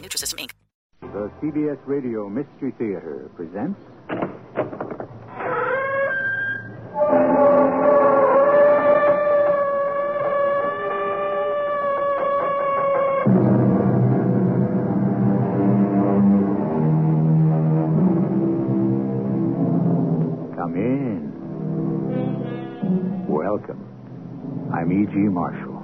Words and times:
Nutrisystem, 0.00 0.38
Inc. 0.38 0.52
The 1.00 1.30
CBS 1.42 1.78
Radio 1.86 2.28
Mystery 2.28 2.72
Theater 2.78 3.30
presents. 3.36 3.80
Come 20.56 20.76
in. 20.76 21.32
Welcome. 23.28 23.86
I'm 24.72 24.92
E.G. 24.92 25.14
Marshall. 25.14 25.82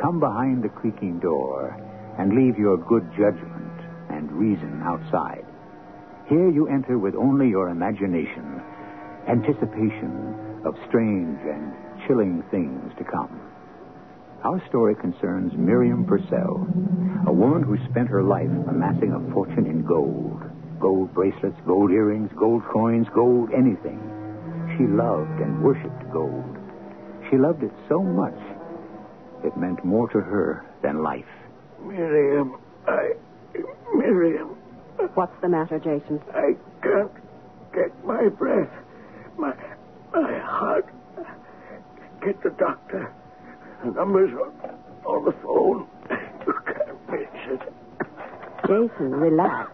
Come 0.00 0.18
behind 0.18 0.62
the 0.62 0.68
creaking 0.68 1.20
door 1.20 1.76
and 2.18 2.34
leave 2.34 2.58
your 2.58 2.76
good 2.76 3.08
judgment 3.12 3.80
and 4.10 4.30
reason 4.32 4.82
outside. 4.82 5.44
Here 6.28 6.50
you 6.50 6.68
enter 6.68 6.98
with 6.98 7.14
only 7.14 7.48
your 7.48 7.68
imagination, 7.68 8.62
anticipation 9.28 10.62
of 10.64 10.76
strange 10.88 11.38
and 11.42 11.72
chilling 12.06 12.42
things 12.50 12.92
to 12.98 13.04
come. 13.04 13.40
Our 14.44 14.62
story 14.68 14.94
concerns 14.94 15.52
Miriam 15.54 16.04
Purcell, 16.04 16.66
a 17.26 17.32
woman 17.32 17.62
who 17.62 17.76
spent 17.90 18.08
her 18.08 18.22
life 18.22 18.48
amassing 18.68 19.12
a 19.12 19.32
fortune 19.32 19.66
in 19.66 19.84
gold. 19.84 20.42
Gold 20.80 21.12
bracelets, 21.12 21.60
gold 21.66 21.90
earrings, 21.90 22.30
gold 22.38 22.62
coins, 22.72 23.06
gold 23.14 23.50
anything. 23.52 24.00
She 24.78 24.86
loved 24.86 25.40
and 25.40 25.62
worshipped 25.62 26.10
gold. 26.10 26.56
She 27.28 27.36
loved 27.36 27.62
it 27.62 27.72
so 27.88 28.02
much, 28.02 28.38
it 29.44 29.56
meant 29.58 29.84
more 29.84 30.08
to 30.08 30.20
her 30.20 30.64
than 30.82 31.02
life. 31.02 31.28
Miriam, 31.84 32.56
I. 32.86 33.12
Miriam, 33.94 34.56
What's 35.14 35.32
the 35.40 35.48
matter, 35.48 35.78
Jason? 35.78 36.20
I 36.34 36.54
can't 36.82 37.10
get 37.72 38.04
my 38.04 38.28
breath. 38.28 38.70
My. 39.38 39.54
my 40.12 40.38
heart. 40.38 40.86
Get 42.24 42.42
the 42.42 42.50
doctor. 42.50 43.12
The 43.84 43.90
numbers 43.92 44.30
on, 44.34 44.76
on 45.04 45.24
the 45.24 45.32
phone. 45.42 45.86
You 46.46 46.54
can't 46.66 47.10
miss 47.10 47.28
it. 47.48 47.72
Jason, 48.66 49.10
relax. 49.12 49.70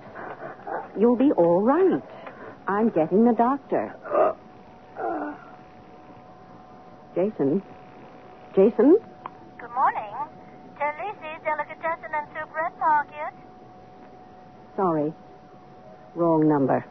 You'll 0.98 1.16
be 1.16 1.32
all 1.32 1.60
right. 1.60 2.02
I'm 2.68 2.90
getting 2.90 3.24
the 3.24 3.32
doctor. 3.32 3.94
Uh, 4.06 4.34
uh. 5.00 5.34
Jason? 7.14 7.62
Jason? 8.54 8.96
Good 9.58 9.70
morning. 9.74 10.14
Terlisi, 10.78 11.44
delicatessen 11.44 12.10
and 12.14 12.26
two 12.34 12.52
bread 12.52 12.72
pockets. 12.78 13.36
Sorry. 14.76 15.12
Wrong 16.14 16.46
number. 16.46 16.84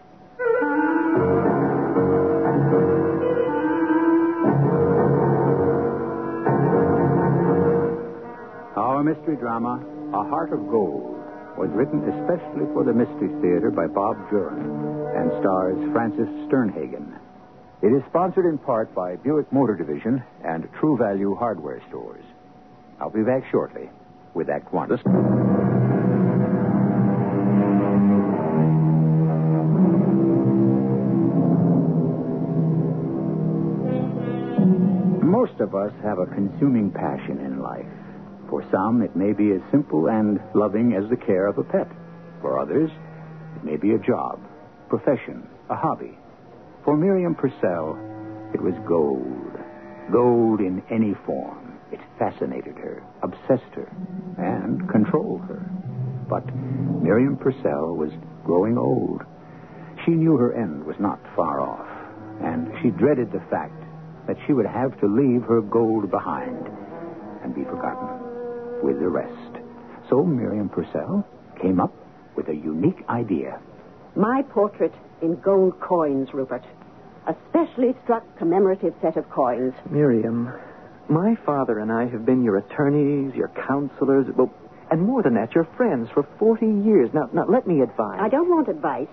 Our 8.76 9.04
mystery 9.04 9.36
drama, 9.38 9.84
A 10.14 10.24
Heart 10.30 10.54
of 10.54 10.68
Gold, 10.68 11.16
was 11.58 11.70
written 11.74 12.02
especially 12.10 12.66
for 12.74 12.84
the 12.84 12.94
Mystery 12.94 13.30
Theater 13.42 13.72
by 13.72 13.88
Bob 13.88 14.18
Juhren 14.30 14.66
and 15.16 15.32
stars 15.40 15.78
Frances 15.94 16.28
Sternhagen. 16.50 17.18
It 17.82 17.94
is 17.94 18.04
sponsored 18.10 18.46
in 18.46 18.58
part 18.58 18.94
by 18.96 19.16
Buick 19.18 19.52
Motor 19.54 19.76
Division 19.76 20.24
and 20.44 20.68
True 20.80 20.98
Value 20.98 21.36
Hardware 21.36 21.82
Stores. 21.88 22.24
I'll 23.00 23.10
be 23.10 23.24
back 23.24 23.44
shortly 23.52 23.90
with 24.34 24.50
Act 24.50 24.74
One. 24.74 25.55
Have 36.06 36.20
a 36.20 36.28
consuming 36.28 36.92
passion 36.92 37.40
in 37.40 37.62
life. 37.62 37.86
For 38.50 38.64
some, 38.72 39.02
it 39.02 39.16
may 39.16 39.34
be 39.34 39.52
as 39.52 39.62
simple 39.72 40.08
and 40.08 40.40
loving 40.54 40.94
as 40.94 41.10
the 41.10 41.18
care 41.18 41.48
of 41.48 41.58
a 41.58 41.64
pet. 41.64 41.88
For 42.42 42.60
others, 42.60 42.92
it 43.56 43.64
may 43.64 43.76
be 43.76 43.94
a 43.94 44.00
job, 44.00 44.40
profession, 44.88 45.48
a 45.70 45.76
hobby. 45.76 46.18
For 46.84 46.96
Miriam 46.96 47.34
Purcell, 47.34 47.98
it 48.54 48.62
was 48.62 48.76
gold. 48.88 49.58
Gold 50.12 50.60
in 50.60 50.84
any 50.92 51.16
form. 51.26 51.80
It 51.92 52.00
fascinated 52.20 52.76
her, 52.78 53.02
obsessed 53.24 53.74
her, 53.74 53.92
and 54.38 54.88
controlled 54.90 55.42
her. 55.42 55.66
But 56.30 56.46
Miriam 57.02 57.36
Purcell 57.38 57.96
was 57.96 58.12
growing 58.44 58.78
old. 58.78 59.24
She 60.06 60.12
knew 60.12 60.38
her 60.38 60.54
end 60.54 60.84
was 60.86 60.98
not 61.00 61.20
far 61.36 61.62
off, 61.62 61.88
and 62.44 62.72
she 62.82 62.92
dreaded 62.92 63.32
the 63.32 63.44
fact 63.50 63.85
that 64.28 64.38
she 64.46 64.54
would 64.54 64.66
have 64.66 65.00
to 65.00 65.08
leave 65.08 65.44
her 65.44 65.62
gold 65.62 66.10
behind 66.10 66.68
and 67.44 67.54
be 67.54 67.64
forgotten 67.64 68.84
with 68.84 69.00
the 69.00 69.08
rest. 69.08 69.64
So 70.10 70.24
Miriam 70.24 70.70
Purcell 70.70 71.26
came 71.62 71.80
up 71.80 71.94
with 72.36 72.50
a 72.50 72.56
unique 72.56 73.04
idea. 73.10 73.60
My 74.16 74.44
portrait 74.50 74.94
in 75.22 75.36
gold 75.42 75.80
coins, 75.80 76.34
Rupert. 76.34 76.64
A 77.28 77.36
specially 77.50 77.96
struck 78.04 78.24
commemorative 78.38 78.94
set 79.02 79.18
of 79.18 79.30
coins. 79.30 79.74
Miriam, 79.90 80.54
my 81.10 81.36
father 81.46 81.80
and 81.80 81.92
I 81.92 82.08
have 82.08 82.26
been 82.26 82.44
your 82.44 82.58
attorneys, 82.58 83.34
your 83.36 83.52
counselors, 83.68 84.28
well, 84.36 84.54
and 84.92 85.02
more 85.02 85.24
than 85.24 85.34
that, 85.34 85.56
your 85.56 85.68
friends 85.76 86.10
for 86.14 86.28
40 86.38 86.66
years. 86.66 87.10
Now, 87.14 87.30
now 87.34 87.46
let 87.48 87.66
me 87.66 87.82
advise. 87.82 88.20
I 88.22 88.30
don't 88.30 88.50
want 88.50 88.68
advice. 88.68 89.08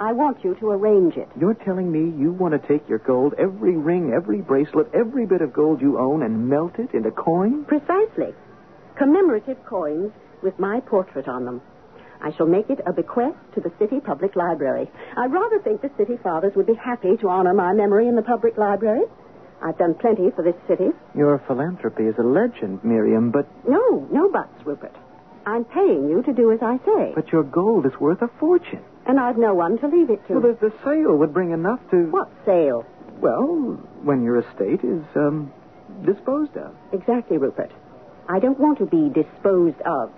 I 0.00 0.12
want 0.12 0.44
you 0.44 0.54
to 0.60 0.70
arrange 0.70 1.16
it. 1.16 1.28
You're 1.38 1.54
telling 1.54 1.90
me 1.90 2.16
you 2.16 2.30
want 2.32 2.54
to 2.54 2.68
take 2.68 2.88
your 2.88 2.98
gold, 2.98 3.34
every 3.36 3.76
ring, 3.76 4.12
every 4.14 4.40
bracelet, 4.40 4.86
every 4.94 5.26
bit 5.26 5.42
of 5.42 5.52
gold 5.52 5.80
you 5.80 5.98
own, 5.98 6.22
and 6.22 6.48
melt 6.48 6.78
it 6.78 6.94
into 6.94 7.10
coin? 7.10 7.64
Precisely. 7.64 8.32
Commemorative 8.96 9.58
coins 9.66 10.12
with 10.42 10.56
my 10.58 10.78
portrait 10.80 11.26
on 11.26 11.44
them. 11.44 11.60
I 12.20 12.32
shall 12.36 12.46
make 12.46 12.70
it 12.70 12.78
a 12.86 12.92
bequest 12.92 13.38
to 13.54 13.60
the 13.60 13.72
City 13.78 13.98
Public 13.98 14.36
Library. 14.36 14.88
I 15.16 15.26
rather 15.26 15.58
think 15.60 15.82
the 15.82 15.90
City 15.96 16.16
Fathers 16.22 16.52
would 16.54 16.66
be 16.66 16.74
happy 16.74 17.16
to 17.16 17.28
honor 17.28 17.54
my 17.54 17.72
memory 17.72 18.06
in 18.06 18.14
the 18.14 18.22
public 18.22 18.56
library. 18.56 19.02
I've 19.60 19.78
done 19.78 19.94
plenty 19.94 20.30
for 20.30 20.44
this 20.44 20.54
city. 20.68 20.90
Your 21.16 21.42
philanthropy 21.46 22.04
is 22.04 22.14
a 22.18 22.22
legend, 22.22 22.84
Miriam, 22.84 23.32
but. 23.32 23.46
No, 23.68 24.06
no 24.12 24.30
buts, 24.30 24.64
Rupert. 24.64 24.94
I'm 25.44 25.64
paying 25.64 26.08
you 26.08 26.22
to 26.22 26.32
do 26.32 26.52
as 26.52 26.60
I 26.62 26.78
say. 26.84 27.12
But 27.14 27.32
your 27.32 27.42
gold 27.42 27.86
is 27.86 27.98
worth 27.98 28.22
a 28.22 28.28
fortune. 28.38 28.84
And 29.08 29.18
I've 29.18 29.38
no 29.38 29.54
one 29.54 29.78
to 29.78 29.88
leave 29.88 30.10
it 30.10 30.24
to. 30.28 30.34
Well, 30.34 30.54
the, 30.54 30.68
the 30.68 30.74
sale 30.84 31.16
would 31.16 31.32
bring 31.32 31.50
enough 31.50 31.80
to. 31.90 32.10
What 32.10 32.30
sale? 32.44 32.84
Well, 33.20 33.80
when 34.02 34.22
your 34.22 34.38
estate 34.38 34.84
is, 34.84 35.02
um, 35.16 35.50
disposed 36.04 36.56
of. 36.58 36.74
Exactly, 36.92 37.38
Rupert. 37.38 37.72
I 38.28 38.38
don't 38.38 38.60
want 38.60 38.78
to 38.78 38.86
be 38.86 39.08
disposed 39.08 39.80
of. 39.86 40.12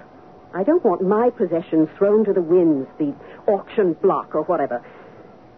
I 0.52 0.64
don't 0.64 0.84
want 0.84 1.02
my 1.02 1.30
possessions 1.30 1.88
thrown 1.96 2.24
to 2.24 2.32
the 2.32 2.42
winds, 2.42 2.88
the 2.98 3.14
auction 3.46 3.92
block 4.02 4.34
or 4.34 4.42
whatever. 4.42 4.84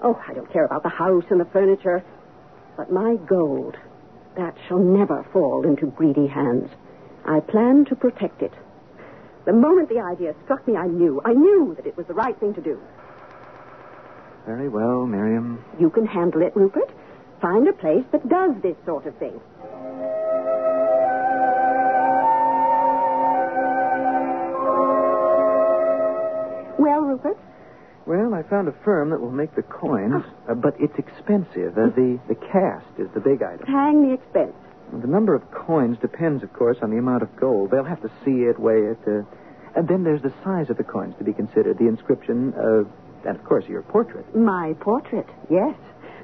Oh, 0.02 0.23
I 0.29 0.34
don't 0.34 0.52
care 0.52 0.67
about 0.67 0.82
the 0.82 0.90
house 0.90 1.25
and 1.31 1.40
the 1.40 1.46
furniture. 1.46 2.05
But 2.76 2.93
my 2.93 3.17
gold, 3.17 3.76
that 4.37 4.55
shall 4.69 4.79
never 4.79 5.25
fall 5.32 5.64
into 5.64 5.87
greedy 5.87 6.26
hands. 6.26 6.70
I 7.25 7.40
plan 7.40 7.87
to 7.87 7.96
protect 7.96 8.43
it. 8.43 8.52
The 9.46 9.52
moment 9.55 9.88
the 9.88 10.00
idea 10.00 10.34
struck 10.44 10.69
me, 10.69 10.76
I 10.76 10.87
knew. 10.87 11.23
I 11.25 11.32
knew 11.32 11.75
that 11.76 11.87
it 11.87 11.96
was 11.96 12.06
the 12.06 12.14
right 12.14 12.38
thing 12.38 12.52
to 12.55 12.61
do. 12.61 12.79
Very 14.47 14.69
well, 14.69 15.06
Miriam. 15.06 15.65
You 15.79 15.91
can 15.91 16.06
handle 16.06 16.43
it, 16.43 16.55
Rupert. 16.56 16.91
Find 17.41 17.67
a 17.69 17.73
place 17.73 18.05
that 18.12 18.29
does 18.29 18.53
this 18.62 18.77
sort 18.85 19.06
of 19.06 19.17
thing. 19.17 19.41
Well, 26.79 27.03
Rupert? 27.03 27.39
Well, 28.06 28.35
I 28.35 28.43
found 28.43 28.67
a 28.67 28.75
firm 28.85 29.11
that 29.11 29.21
will 29.21 29.31
make 29.31 29.55
the 29.55 29.62
coins, 29.62 30.25
uh, 30.49 30.55
but 30.55 30.75
it's 30.81 30.99
expensive. 30.99 31.79
Uh, 31.79 31.87
the, 31.94 32.19
the 32.29 32.35
cast 32.35 32.87
is 32.99 33.09
the 33.15 33.21
big 33.21 33.43
item. 33.43 33.67
Hang 33.67 34.09
the 34.09 34.15
expense. 34.15 34.55
The 35.00 35.06
number 35.06 35.35
of 35.35 35.49
coins 35.53 35.97
depends, 36.00 36.43
of 36.43 36.53
course, 36.53 36.79
on 36.83 36.91
the 36.91 36.99
amount 36.99 37.23
of 37.23 37.35
gold. 37.37 37.71
They'll 37.71 37.85
have 37.85 38.03
to 38.03 38.11
see 38.25 38.43
it, 38.50 38.59
weigh 38.59 38.83
it. 38.93 38.99
Uh, 39.06 39.23
and 39.77 39.87
then 39.89 40.03
there's 40.03 40.21
the 40.23 40.33
size 40.43 40.69
of 40.69 40.77
the 40.77 40.85
coins 40.85 41.15
to 41.19 41.25
be 41.25 41.33
considered, 41.33 41.79
the 41.79 41.87
inscription, 41.87 42.53
uh, 42.55 42.83
and 43.27 43.37
of 43.37 43.45
course 43.45 43.65
your 43.67 43.83
portrait. 43.83 44.35
My 44.35 44.75
portrait, 44.81 45.27
yes. 45.51 45.75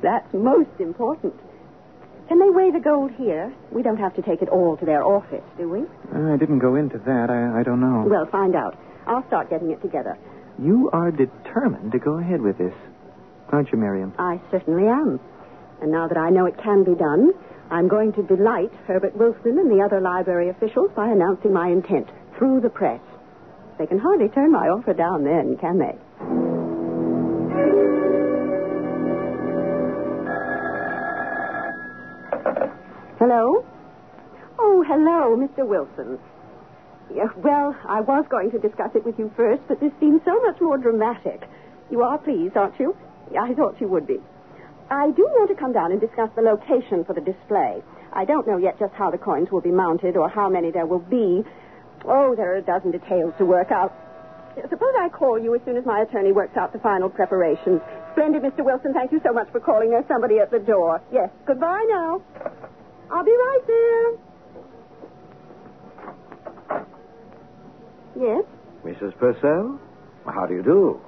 That's 0.03 0.33
most 0.33 0.71
important. 0.79 1.35
Can 2.29 2.39
they 2.39 2.51
weigh 2.51 2.71
the 2.71 2.81
gold 2.81 3.11
here? 3.13 3.53
We 3.73 3.83
don't 3.83 3.97
have 3.97 4.15
to 4.17 4.23
take 4.23 4.43
it 4.43 4.49
all 4.49 4.77
to 4.77 4.85
their 4.85 5.03
office, 5.03 5.43
do 5.57 5.69
we? 5.69 5.81
Uh, 6.15 6.35
I 6.35 6.37
didn't 6.37 6.59
go 6.59 6.75
into 6.75 6.99
that. 6.99 7.31
I, 7.31 7.61
I 7.61 7.63
don't 7.63 7.81
know. 7.81 8.05
Well, 8.07 8.27
find 8.27 8.55
out. 8.55 8.77
I'll 9.07 9.27
start 9.29 9.49
getting 9.51 9.71
it 9.71 9.81
together. 9.81 10.19
You 10.59 10.91
are 10.93 11.11
determined 11.11 11.93
to 11.93 11.99
go 11.99 12.19
ahead 12.19 12.43
with 12.43 12.59
this, 12.59 12.75
aren't 13.51 13.73
you, 13.73 13.79
Miriam? 13.79 14.13
I 14.19 14.41
certainly 14.51 14.87
am. 14.87 15.19
And 15.81 15.91
now 15.91 16.07
that 16.09 16.19
I 16.19 16.29
know 16.31 16.45
it 16.47 16.59
can 16.63 16.85
be 16.85 16.95
done, 16.95 17.33
I'm 17.71 17.89
going 17.89 18.13
to 18.15 18.23
delight 18.23 18.73
Herbert 18.87 19.17
Wilson 19.17 19.59
and 19.59 19.71
the 19.71 19.83
other 19.83 20.01
library 20.01 20.49
officials 20.51 20.91
by 20.95 21.09
announcing 21.09 21.53
my 21.53 21.69
intent 21.69 22.09
through 22.37 22.61
the 22.61 22.71
press. 22.71 23.01
They 23.79 23.87
can 23.87 23.99
hardly 23.99 24.29
turn 24.29 24.53
my 24.53 24.69
offer 24.69 24.93
down 24.93 25.25
then, 25.25 25.57
can 25.57 25.79
they? 25.79 25.97
Hello? 33.19 33.65
Oh, 34.59 34.85
hello, 34.87 35.37
Mr. 35.37 35.67
Wilson. 35.67 36.19
Yeah, 37.15 37.29
well, 37.37 37.75
I 37.89 38.01
was 38.01 38.25
going 38.31 38.51
to 38.53 38.59
discuss 38.59 38.91
it 38.95 39.05
with 39.05 39.19
you 39.19 39.33
first, 39.37 39.63
but 39.67 39.81
this 39.81 39.93
seems 39.99 40.21
so 40.25 40.41
much 40.43 40.61
more 40.61 40.79
dramatic. 40.79 41.49
You 41.91 42.03
are 42.03 42.19
pleased, 42.19 42.57
aren't 42.57 42.79
you? 42.79 42.97
I 43.39 43.55
thought 43.55 43.81
you 43.81 43.89
would 43.89 44.07
be. 44.07 44.19
I 44.91 45.11
do 45.11 45.25
want 45.25 45.51
to 45.51 45.57
come 45.57 45.73
down 45.73 45.93
and 45.93 46.01
discuss 46.01 46.31
the 46.37 46.43
location 46.43 47.05
for 47.05 47.13
the 47.13 47.21
display. 47.21 47.83
I 48.13 48.25
don't 48.25 48.47
know 48.47 48.57
yet 48.57 48.79
just 48.79 48.95
how 48.95 49.11
the 49.11 49.19
coins 49.19 49.51
will 49.51 49.61
be 49.61 49.71
mounted 49.71 50.17
or 50.17 50.29
how 50.29 50.49
many 50.49 50.71
there 50.71 50.87
will 50.87 50.99
be. 51.11 51.43
Oh, 52.05 52.35
there 52.37 52.55
are 52.55 52.59
a 52.59 52.63
dozen 52.63 52.93
details 52.93 53.35
to 53.39 53.45
work 53.45 53.71
out. 53.71 53.93
Suppose 54.69 54.95
I 54.99 55.09
call 55.09 55.39
you 55.39 55.55
as 55.55 55.61
soon 55.65 55.77
as 55.77 55.85
my 55.87 56.01
attorney 56.01 56.33
works 56.33 56.57
out 56.57 56.73
the 56.73 56.79
final 56.81 57.09
preparations. 57.09 57.81
Splendid, 58.13 58.43
Mr. 58.43 58.65
Wilson. 58.65 58.93
Thank 58.93 59.13
you 59.13 59.21
so 59.25 59.33
much 59.33 59.49
for 59.51 59.61
calling. 59.61 59.91
There's 59.91 60.07
somebody 60.09 60.39
at 60.39 60.51
the 60.51 60.59
door. 60.59 61.01
Yes. 61.13 61.31
Goodbye 61.47 61.87
now. 61.89 62.23
I'll 63.11 63.25
be 63.25 63.31
right 63.31 63.61
there. 63.67 64.13
Yes? 68.21 68.45
Mrs. 68.85 69.17
Purcell? 69.19 69.79
How 70.27 70.47
do 70.47 70.55
you 70.55 70.63
do? 70.63 71.01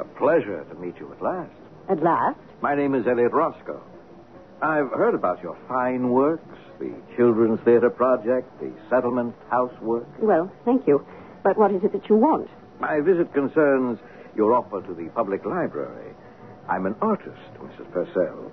A 0.00 0.04
pleasure 0.04 0.64
to 0.64 0.74
meet 0.74 0.96
you 0.98 1.12
at 1.12 1.22
last. 1.22 1.50
At 1.88 2.02
last? 2.02 2.38
My 2.60 2.74
name 2.74 2.94
is 2.94 3.06
Elliot 3.06 3.32
Roscoe. 3.32 3.82
I've 4.60 4.90
heard 4.90 5.14
about 5.14 5.42
your 5.42 5.56
fine 5.68 6.10
works, 6.10 6.42
the 6.78 6.92
Children's 7.16 7.60
Theater 7.64 7.90
Project, 7.90 8.48
the 8.60 8.72
Settlement 8.90 9.34
House 9.50 9.72
work. 9.80 10.06
Well, 10.20 10.50
thank 10.64 10.86
you. 10.86 11.06
But 11.44 11.56
what 11.58 11.70
is 11.72 11.84
it 11.84 11.92
that 11.92 12.08
you 12.08 12.16
want? 12.16 12.48
My 12.80 13.00
visit 13.00 13.32
concerns 13.32 13.98
your 14.34 14.54
offer 14.54 14.82
to 14.82 14.94
the 14.94 15.08
public 15.10 15.44
library. 15.44 16.14
I'm 16.68 16.86
an 16.86 16.94
artist, 17.00 17.36
Mrs. 17.58 17.90
Purcell. 17.92 18.52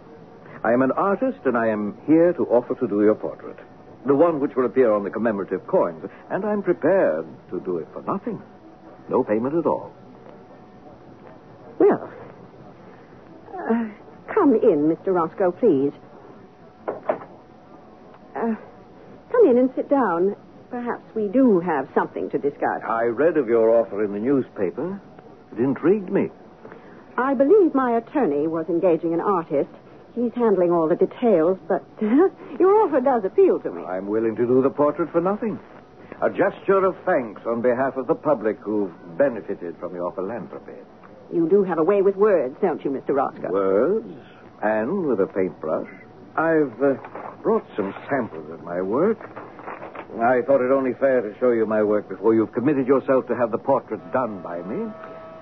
I 0.63 0.71
am 0.71 0.81
an 0.81 0.91
artist, 0.91 1.39
and 1.45 1.57
I 1.57 1.67
am 1.67 1.97
here 2.05 2.31
to 2.33 2.43
offer 2.45 2.75
to 2.75 2.87
do 2.87 3.01
your 3.03 3.15
portrait. 3.15 3.57
The 4.05 4.15
one 4.15 4.39
which 4.39 4.55
will 4.55 4.65
appear 4.65 4.93
on 4.93 5.03
the 5.03 5.09
commemorative 5.09 5.65
coins. 5.67 6.05
And 6.29 6.45
I'm 6.45 6.61
prepared 6.63 7.25
to 7.51 7.59
do 7.61 7.77
it 7.77 7.87
for 7.91 8.01
nothing. 8.03 8.41
No 9.09 9.23
payment 9.23 9.55
at 9.55 9.65
all. 9.65 9.91
Well, 11.79 12.09
uh, 13.53 13.89
come 14.33 14.53
in, 14.55 14.87
Mr. 14.87 15.07
Roscoe, 15.13 15.51
please. 15.51 15.91
Uh, 18.35 18.55
come 19.31 19.45
in 19.49 19.57
and 19.57 19.69
sit 19.75 19.89
down. 19.89 20.35
Perhaps 20.73 21.05
we 21.13 21.27
do 21.27 21.59
have 21.59 21.87
something 21.93 22.31
to 22.31 22.39
discuss. 22.39 22.81
I 22.89 23.03
read 23.03 23.37
of 23.37 23.47
your 23.47 23.69
offer 23.69 24.03
in 24.03 24.11
the 24.11 24.19
newspaper. 24.19 24.99
It 25.51 25.59
intrigued 25.59 26.09
me. 26.09 26.29
I 27.15 27.35
believe 27.35 27.75
my 27.75 27.97
attorney 27.97 28.47
was 28.47 28.65
engaging 28.69 29.13
an 29.13 29.21
artist. 29.21 29.69
He's 30.15 30.33
handling 30.33 30.71
all 30.71 30.89
the 30.89 30.95
details, 30.95 31.59
but 31.67 31.85
your 32.59 32.73
offer 32.81 33.01
does 33.01 33.23
appeal 33.23 33.59
to 33.59 33.69
me. 33.69 33.83
I'm 33.83 34.07
willing 34.07 34.35
to 34.35 34.47
do 34.47 34.63
the 34.63 34.71
portrait 34.71 35.11
for 35.11 35.21
nothing. 35.21 35.59
A 36.23 36.29
gesture 36.31 36.83
of 36.83 36.95
thanks 37.05 37.43
on 37.45 37.61
behalf 37.61 37.95
of 37.95 38.07
the 38.07 38.15
public 38.15 38.57
who've 38.57 38.91
benefited 39.15 39.77
from 39.79 39.93
your 39.93 40.11
philanthropy. 40.13 40.81
You 41.31 41.47
do 41.49 41.61
have 41.61 41.77
a 41.77 41.83
way 41.83 42.01
with 42.01 42.15
words, 42.15 42.57
don't 42.63 42.83
you, 42.83 42.89
Mr. 42.89 43.09
Roscoe? 43.09 43.51
Words 43.51 44.11
and 44.63 45.05
with 45.05 45.19
a 45.19 45.27
paintbrush. 45.27 45.89
I've 46.35 46.81
uh, 46.81 46.95
brought 47.43 47.65
some 47.75 47.93
samples 48.09 48.49
of 48.49 48.63
my 48.63 48.81
work. 48.81 49.19
I 50.21 50.41
thought 50.45 50.61
it 50.61 50.71
only 50.71 50.93
fair 50.93 51.21
to 51.21 51.33
show 51.39 51.51
you 51.51 51.65
my 51.65 51.81
work 51.83 52.07
before 52.07 52.35
you've 52.35 52.51
committed 52.53 52.87
yourself 52.87 53.27
to 53.27 53.35
have 53.35 53.51
the 53.51 53.57
portrait 53.57 53.99
done 54.13 54.41
by 54.41 54.61
me. 54.61 54.91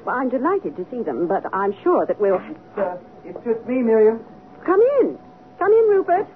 Well, 0.06 0.16
I'm 0.16 0.30
delighted 0.30 0.76
to 0.78 0.86
see 0.90 1.04
them, 1.04 1.28
but 1.28 1.44
I'm 1.54 1.74
sure 1.84 2.06
that 2.06 2.20
we'll. 2.20 2.40
Uh, 2.78 2.96
it's 3.24 3.38
just 3.46 3.68
me, 3.68 3.82
Miriam. 3.84 4.24
Come 4.66 4.82
in. 5.02 5.18
Come 5.60 5.72
in, 5.72 5.86
Rupert. 5.90 6.28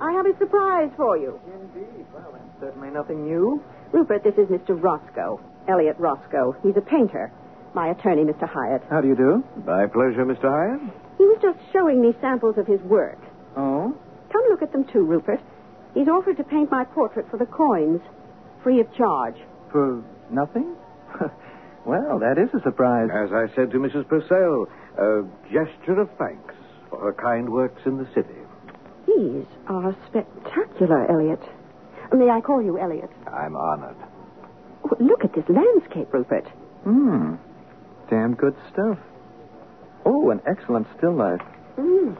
I 0.00 0.12
have 0.12 0.26
a 0.26 0.36
surprise 0.38 0.90
for 0.96 1.16
you. 1.16 1.38
Indeed. 1.46 2.06
Well, 2.12 2.32
that's 2.32 2.60
certainly 2.60 2.90
nothing 2.90 3.24
new. 3.24 3.62
Rupert, 3.92 4.24
this 4.24 4.34
is 4.34 4.48
Mr. 4.48 4.80
Roscoe, 4.82 5.40
Elliot 5.68 5.96
Roscoe. 5.98 6.56
He's 6.62 6.76
a 6.76 6.80
painter. 6.80 7.30
My 7.74 7.88
attorney, 7.88 8.22
Mr. 8.24 8.48
Hyatt. 8.48 8.82
How 8.90 9.00
do 9.00 9.08
you 9.08 9.16
do? 9.16 9.44
My 9.64 9.86
pleasure, 9.86 10.24
Mr. 10.24 10.48
Hyatt. 10.50 10.80
He 11.18 11.24
was 11.24 11.38
just 11.42 11.58
showing 11.72 12.00
me 12.00 12.14
samples 12.20 12.56
of 12.58 12.66
his 12.66 12.80
work. 12.82 13.18
Oh? 13.56 13.94
Come 14.32 14.42
look 14.50 14.62
at 14.62 14.72
them 14.72 14.84
too, 14.92 15.04
Rupert. 15.04 15.40
He's 15.94 16.08
offered 16.08 16.36
to 16.38 16.44
paint 16.44 16.70
my 16.70 16.84
portrait 16.84 17.26
for 17.30 17.38
the 17.38 17.46
coins, 17.46 18.00
free 18.62 18.80
of 18.80 18.92
charge. 18.94 19.36
For 19.70 20.02
nothing? 20.30 20.74
well, 21.86 22.18
that 22.18 22.36
is 22.38 22.48
a 22.52 22.62
surprise. 22.62 23.08
As 23.14 23.32
I 23.32 23.46
said 23.54 23.70
to 23.70 23.78
Mrs. 23.78 24.08
Purcell, 24.08 24.66
a 24.98 25.22
gesture 25.52 26.00
of 26.00 26.10
thanks 26.18 26.54
for 26.90 26.98
her 27.00 27.12
kind 27.12 27.48
works 27.48 27.82
in 27.86 27.96
the 27.96 28.06
city. 28.14 28.34
These 29.06 29.46
are 29.68 29.96
spectacular, 30.08 31.10
Elliot. 31.10 31.40
May 32.12 32.28
I 32.30 32.40
call 32.40 32.62
you 32.62 32.78
Elliot? 32.78 33.10
I'm 33.26 33.56
honored. 33.56 33.96
Oh, 34.84 34.96
look 35.00 35.24
at 35.24 35.34
this 35.34 35.44
landscape, 35.48 36.12
Rupert. 36.12 36.46
Hmm. 36.84 37.34
Damn 38.10 38.34
good 38.34 38.56
stuff. 38.72 38.98
Oh, 40.04 40.30
an 40.30 40.40
excellent 40.46 40.86
still 40.96 41.14
life. 41.14 41.40
Mm. 41.78 42.16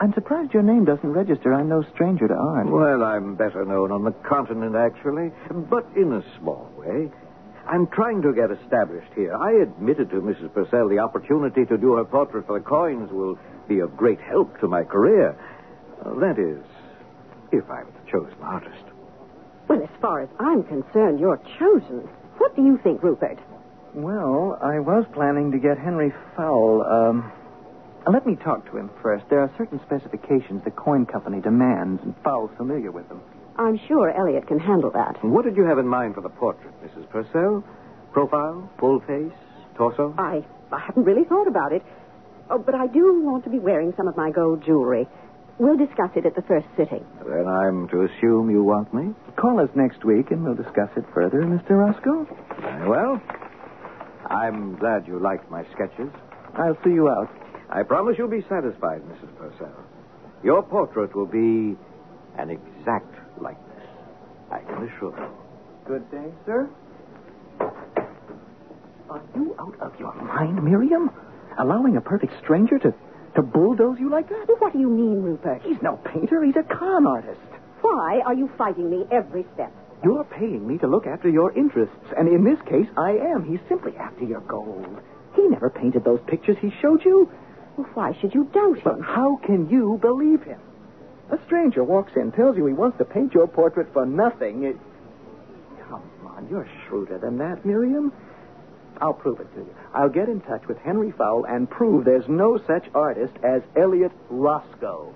I'm 0.00 0.12
surprised 0.14 0.52
your 0.52 0.62
name 0.62 0.84
doesn't 0.84 1.12
register. 1.12 1.54
I'm 1.54 1.68
no 1.68 1.82
stranger 1.94 2.28
to 2.28 2.34
art. 2.34 2.66
Well, 2.66 3.02
I'm 3.02 3.34
better 3.34 3.64
known 3.64 3.92
on 3.92 4.04
the 4.04 4.12
continent, 4.12 4.74
actually, 4.76 5.32
but 5.70 5.86
in 5.96 6.12
a 6.12 6.22
small 6.38 6.70
way. 6.76 7.10
I'm 7.68 7.86
trying 7.88 8.22
to 8.22 8.32
get 8.32 8.50
established 8.50 9.12
here. 9.14 9.34
I 9.34 9.52
admitted 9.62 10.10
to 10.10 10.16
Mrs. 10.16 10.52
Purcell 10.54 10.88
the 10.88 11.00
opportunity 11.00 11.64
to 11.64 11.76
do 11.76 11.94
her 11.94 12.04
portrait 12.04 12.46
for 12.46 12.58
the 12.58 12.64
coins 12.64 13.10
will 13.10 13.38
be 13.68 13.80
of 13.80 13.96
great 13.96 14.20
help 14.20 14.60
to 14.60 14.68
my 14.68 14.84
career. 14.84 15.36
Uh, 16.04 16.14
that 16.20 16.38
is, 16.38 16.62
if 17.50 17.68
I'm 17.68 17.86
the 17.86 18.10
chosen 18.10 18.40
artist. 18.42 18.84
Well, 19.68 19.82
as 19.82 19.88
far 20.00 20.22
as 20.22 20.28
I'm 20.38 20.62
concerned, 20.62 21.18
you're 21.18 21.40
chosen. 21.58 22.08
What 22.38 22.54
do 22.54 22.62
you 22.62 22.78
think, 22.84 23.02
Rupert? 23.02 23.38
Well, 23.94 24.58
I 24.62 24.78
was 24.78 25.04
planning 25.12 25.50
to 25.52 25.58
get 25.58 25.78
Henry 25.78 26.12
Fowle. 26.36 26.82
Um, 26.82 27.32
let 28.12 28.26
me 28.26 28.36
talk 28.36 28.70
to 28.70 28.76
him 28.76 28.90
first. 29.02 29.24
There 29.30 29.40
are 29.40 29.50
certain 29.58 29.80
specifications 29.84 30.62
the 30.64 30.70
coin 30.70 31.06
company 31.06 31.40
demands, 31.40 32.02
and 32.02 32.14
Fowle's 32.22 32.50
familiar 32.56 32.90
with 32.90 33.08
them. 33.08 33.20
I'm 33.58 33.78
sure 33.88 34.10
Elliot 34.10 34.46
can 34.46 34.58
handle 34.58 34.90
that. 34.90 35.22
What 35.24 35.44
did 35.44 35.56
you 35.56 35.64
have 35.64 35.78
in 35.78 35.88
mind 35.88 36.14
for 36.14 36.20
the 36.20 36.28
portrait, 36.28 36.72
Mrs. 36.84 37.08
Purcell? 37.10 37.64
Profile, 38.12 38.70
full 38.78 39.00
face, 39.00 39.32
torso? 39.76 40.14
I, 40.18 40.44
I 40.72 40.78
haven't 40.78 41.04
really 41.04 41.24
thought 41.24 41.48
about 41.48 41.72
it. 41.72 41.82
Oh, 42.50 42.58
but 42.58 42.74
I 42.74 42.86
do 42.86 43.22
want 43.22 43.44
to 43.44 43.50
be 43.50 43.58
wearing 43.58 43.92
some 43.96 44.08
of 44.08 44.16
my 44.16 44.30
gold 44.30 44.64
jewelry. 44.64 45.08
We'll 45.58 45.78
discuss 45.78 46.10
it 46.16 46.26
at 46.26 46.34
the 46.36 46.42
first 46.42 46.66
sitting. 46.76 47.04
Then 47.26 47.48
I'm 47.48 47.88
to 47.88 48.02
assume 48.02 48.50
you 48.50 48.62
want 48.62 48.92
me? 48.92 49.14
Call 49.36 49.58
us 49.58 49.70
next 49.74 50.04
week 50.04 50.30
and 50.30 50.44
we'll 50.44 50.54
discuss 50.54 50.90
it 50.96 51.04
further, 51.14 51.42
Mr. 51.42 51.70
Roscoe. 51.70 52.26
Very 52.60 52.88
well. 52.88 53.20
I'm 54.28 54.76
glad 54.76 55.06
you 55.06 55.18
liked 55.18 55.50
my 55.50 55.64
sketches. 55.72 56.10
I'll 56.54 56.76
see 56.84 56.90
you 56.90 57.08
out. 57.08 57.30
I 57.68 57.82
promise 57.82 58.16
you'll 58.18 58.28
be 58.28 58.44
satisfied, 58.48 59.02
Mrs. 59.02 59.36
Purcell. 59.36 59.74
Your 60.42 60.62
portrait 60.62 61.14
will 61.14 61.26
be 61.26 61.76
an 62.38 62.50
exact 62.50 63.14
likeness. 63.40 63.88
I 64.50 64.60
can 64.60 64.88
assure 64.88 65.14
you. 65.18 65.28
Good 65.86 66.10
day, 66.10 66.32
sir. 66.44 66.68
Are 69.10 69.22
you 69.34 69.56
out 69.58 69.80
of 69.80 69.98
your 69.98 70.14
mind, 70.14 70.62
Miriam? 70.62 71.10
Allowing 71.58 71.96
a 71.96 72.00
perfect 72.00 72.32
stranger 72.42 72.78
to, 72.78 72.94
to 73.34 73.42
bulldoze 73.42 73.98
you 73.98 74.10
like 74.10 74.28
that? 74.28 74.46
What 74.58 74.72
do 74.72 74.78
you 74.78 74.90
mean, 74.90 75.22
Rupert? 75.22 75.62
He's 75.62 75.80
no 75.82 75.96
painter. 75.96 76.44
He's 76.44 76.56
a 76.56 76.62
con 76.62 77.06
artist. 77.06 77.40
Why 77.80 78.20
are 78.24 78.34
you 78.34 78.50
fighting 78.58 78.90
me 78.90 79.06
every 79.10 79.44
step? 79.54 79.72
You're 80.04 80.24
paying 80.24 80.66
me 80.66 80.78
to 80.78 80.86
look 80.86 81.06
after 81.06 81.28
your 81.28 81.52
interests, 81.56 82.12
and 82.16 82.28
in 82.28 82.44
this 82.44 82.60
case, 82.68 82.86
I 82.96 83.12
am. 83.12 83.44
He's 83.48 83.60
simply 83.68 83.96
after 83.96 84.24
your 84.24 84.40
gold. 84.40 85.00
He 85.34 85.48
never 85.48 85.70
painted 85.70 86.04
those 86.04 86.20
pictures 86.26 86.56
he 86.60 86.70
showed 86.82 87.04
you. 87.04 87.30
Well, 87.76 87.88
why 87.94 88.16
should 88.20 88.34
you 88.34 88.44
doubt 88.44 88.78
him? 88.78 88.82
But 88.84 89.00
how 89.02 89.36
can 89.44 89.68
you 89.68 89.98
believe 90.00 90.42
him? 90.42 90.60
A 91.30 91.38
stranger 91.46 91.82
walks 91.82 92.12
in, 92.16 92.32
tells 92.32 92.56
you 92.56 92.66
he 92.66 92.72
wants 92.72 92.98
to 92.98 93.04
paint 93.04 93.34
your 93.34 93.46
portrait 93.46 93.92
for 93.92 94.06
nothing. 94.06 94.64
It... 94.64 94.76
Come 95.88 96.02
on, 96.24 96.46
you're 96.50 96.68
shrewder 96.86 97.18
than 97.18 97.38
that, 97.38 97.64
Miriam. 97.64 98.12
I'll 99.00 99.12
prove 99.12 99.40
it 99.40 99.52
to 99.54 99.60
you. 99.60 99.74
I'll 99.94 100.08
get 100.08 100.28
in 100.28 100.40
touch 100.40 100.66
with 100.66 100.78
Henry 100.78 101.12
Fowle 101.12 101.44
and 101.44 101.68
prove 101.68 102.04
there's 102.04 102.28
no 102.28 102.58
such 102.66 102.86
artist 102.94 103.34
as 103.42 103.62
Elliot 103.76 104.12
Roscoe. 104.30 105.12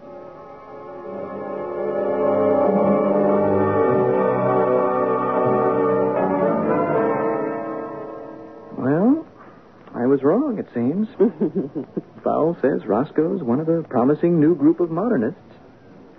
Was 10.11 10.23
wrong, 10.25 10.59
it 10.59 10.67
seems. 10.75 11.07
Fowle 12.25 12.57
says 12.61 12.85
Roscoe's 12.85 13.43
one 13.43 13.61
of 13.61 13.69
a 13.69 13.83
promising 13.85 14.41
new 14.41 14.57
group 14.57 14.81
of 14.81 14.91
modernists. 14.91 15.39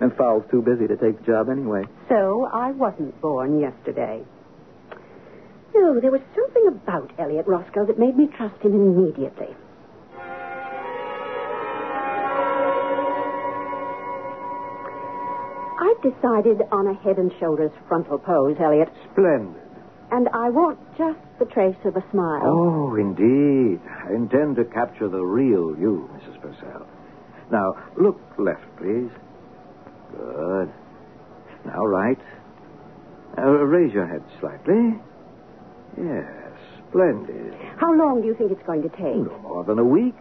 And 0.00 0.16
Fowle's 0.16 0.44
too 0.50 0.62
busy 0.62 0.88
to 0.88 0.96
take 0.96 1.20
the 1.20 1.26
job 1.26 1.48
anyway. 1.50 1.84
So 2.08 2.48
I 2.52 2.72
wasn't 2.72 3.20
born 3.20 3.60
yesterday. 3.60 4.24
No, 5.74 6.00
there 6.00 6.10
was 6.10 6.22
something 6.34 6.66
about 6.68 7.12
Elliot 7.18 7.46
Roscoe 7.46 7.86
that 7.86 7.98
made 7.98 8.16
me 8.16 8.28
trust 8.36 8.60
him 8.62 8.74
immediately. 8.74 9.54
I've 15.80 16.02
decided 16.02 16.62
on 16.72 16.86
a 16.86 16.94
head 16.94 17.18
and 17.18 17.30
shoulders 17.38 17.72
frontal 17.88 18.18
pose, 18.18 18.56
Elliot. 18.58 18.88
Splendid. 19.12 19.71
And 20.12 20.28
I 20.34 20.50
want 20.50 20.78
just 20.98 21.18
the 21.38 21.46
trace 21.46 21.76
of 21.86 21.96
a 21.96 22.04
smile. 22.10 22.42
Oh, 22.44 22.94
indeed. 22.96 23.80
I 23.88 24.12
intend 24.12 24.56
to 24.56 24.64
capture 24.66 25.08
the 25.08 25.24
real 25.24 25.74
you, 25.78 26.10
Mrs. 26.12 26.38
Purcell. 26.40 26.86
Now, 27.50 27.72
look 27.96 28.20
left, 28.38 28.64
please. 28.76 29.10
Good. 30.12 30.70
Now, 31.64 31.84
right. 31.86 32.18
Uh, 33.38 33.42
raise 33.64 33.94
your 33.94 34.06
head 34.06 34.22
slightly. 34.38 35.00
Yes, 35.96 36.52
splendid. 36.88 37.54
How 37.78 37.94
long 37.94 38.20
do 38.20 38.26
you 38.28 38.34
think 38.34 38.52
it's 38.52 38.66
going 38.66 38.82
to 38.82 38.90
take? 38.90 39.16
No 39.16 39.38
more 39.42 39.64
than 39.64 39.78
a 39.78 39.84
week. 39.84 40.14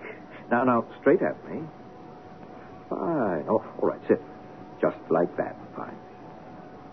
Now, 0.49 0.63
now, 0.63 0.85
straight 1.01 1.21
at 1.21 1.35
me. 1.49 1.63
Fine. 2.89 3.45
Oh, 3.49 3.63
all 3.81 3.87
right, 3.89 3.99
sit. 4.07 4.21
Just 4.81 4.97
like 5.09 5.35
that. 5.35 5.57
Fine. 5.75 5.97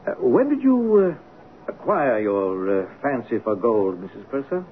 Uh, 0.06 0.10
when 0.18 0.48
did 0.48 0.62
you 0.62 1.14
uh, 1.14 1.27
acquire 1.68 2.18
your 2.20 2.82
uh, 2.82 2.86
fancy 3.02 3.38
for 3.42 3.54
gold, 3.56 4.00
Mrs. 4.00 4.28
Purcell? 4.30 4.66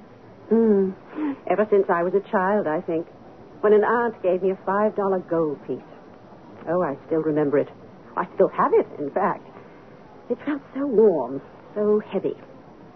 Hmm. 0.49 0.91
Ever 1.51 1.67
since 1.71 1.87
I 1.89 2.03
was 2.03 2.15
a 2.15 2.31
child, 2.31 2.67
I 2.67 2.81
think. 2.81 3.07
When 3.61 3.73
an 3.73 3.85
aunt 3.85 4.23
gave 4.23 4.43
me 4.43 4.51
a 4.51 4.57
$5 4.57 5.29
gold 5.29 5.59
piece. 5.67 5.79
Oh, 6.69 6.83
I 6.83 6.97
still 7.07 7.21
remember 7.23 7.59
it. 7.59 7.69
I 8.17 8.27
still 8.35 8.49
have 8.49 8.73
it, 8.75 8.87
in 8.99 9.11
fact. 9.11 9.47
It 10.31 10.39
felt 10.45 10.63
so 10.75 10.87
warm, 10.87 11.41
so 11.75 12.01
heavy, 12.01 12.35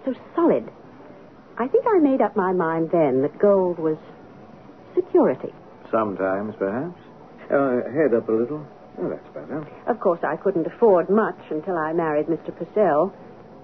so 0.04 0.14
solid. 0.34 0.70
I 1.58 1.68
think 1.68 1.84
I 1.86 1.98
made 1.98 2.20
up 2.20 2.36
my 2.36 2.52
mind 2.52 2.90
then 2.90 3.22
that 3.22 3.38
gold 3.38 3.78
was 3.78 3.98
security. 4.94 5.52
Sometimes, 5.90 6.54
perhaps. 6.58 6.98
Uh, 7.50 7.82
head 7.92 8.14
up 8.14 8.28
a 8.28 8.32
little. 8.32 8.66
Oh, 8.98 9.08
that's 9.08 9.26
better. 9.34 9.66
Of 9.86 10.00
course, 10.00 10.20
I 10.22 10.36
couldn't 10.36 10.66
afford 10.66 11.10
much 11.10 11.38
until 11.50 11.76
I 11.76 11.92
married 11.92 12.26
Mr. 12.26 12.56
Purcell. 12.56 13.12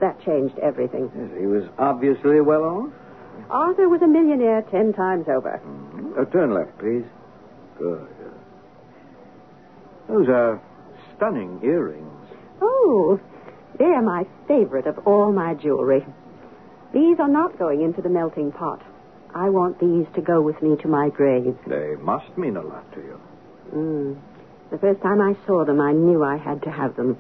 That 0.01 0.21
changed 0.25 0.59
everything. 0.59 1.11
Yes, 1.17 1.31
he 1.39 1.47
was 1.47 1.65
obviously 1.79 2.41
well 2.41 2.65
off. 2.65 2.93
Arthur 3.51 3.89
was 3.89 4.03
a 4.03 4.07
millionaire 4.07 4.63
ten 4.71 4.93
times 4.93 5.27
over. 5.29 5.61
Mm-hmm. 5.65 6.21
Uh, 6.21 6.25
turn 6.27 6.53
left, 6.53 6.77
please. 6.79 7.05
Good. 7.79 8.09
Those 10.09 10.29
are 10.29 10.61
stunning 11.17 11.61
earrings. 11.63 12.29
Oh, 12.61 13.21
They're 13.79 14.03
my 14.03 14.27
favorite 14.49 14.87
of 14.87 14.99
all 15.07 15.33
my 15.33 15.55
jewelry. 15.55 16.05
These 16.95 17.19
are 17.21 17.29
not 17.29 17.59
going 17.59 17.83
into 17.83 18.01
the 18.01 18.09
melting 18.09 18.53
pot. 18.53 18.83
I 19.35 19.51
want 19.51 19.79
these 19.81 20.07
to 20.15 20.23
go 20.23 20.41
with 20.41 20.63
me 20.63 20.77
to 20.81 20.89
my 20.89 21.11
grave. 21.11 21.57
They 21.67 21.95
must 22.01 22.39
mean 22.39 22.57
a 22.57 22.63
lot 22.63 22.91
to 22.95 23.01
you. 23.01 23.21
Mm. 23.75 24.17
The 24.71 24.79
first 24.79 25.03
time 25.03 25.21
I 25.21 25.37
saw 25.47 25.65
them, 25.65 25.81
I 25.81 25.93
knew 25.93 26.25
I 26.25 26.37
had 26.37 26.63
to 26.63 26.71
have 26.71 26.97
them. 26.97 27.19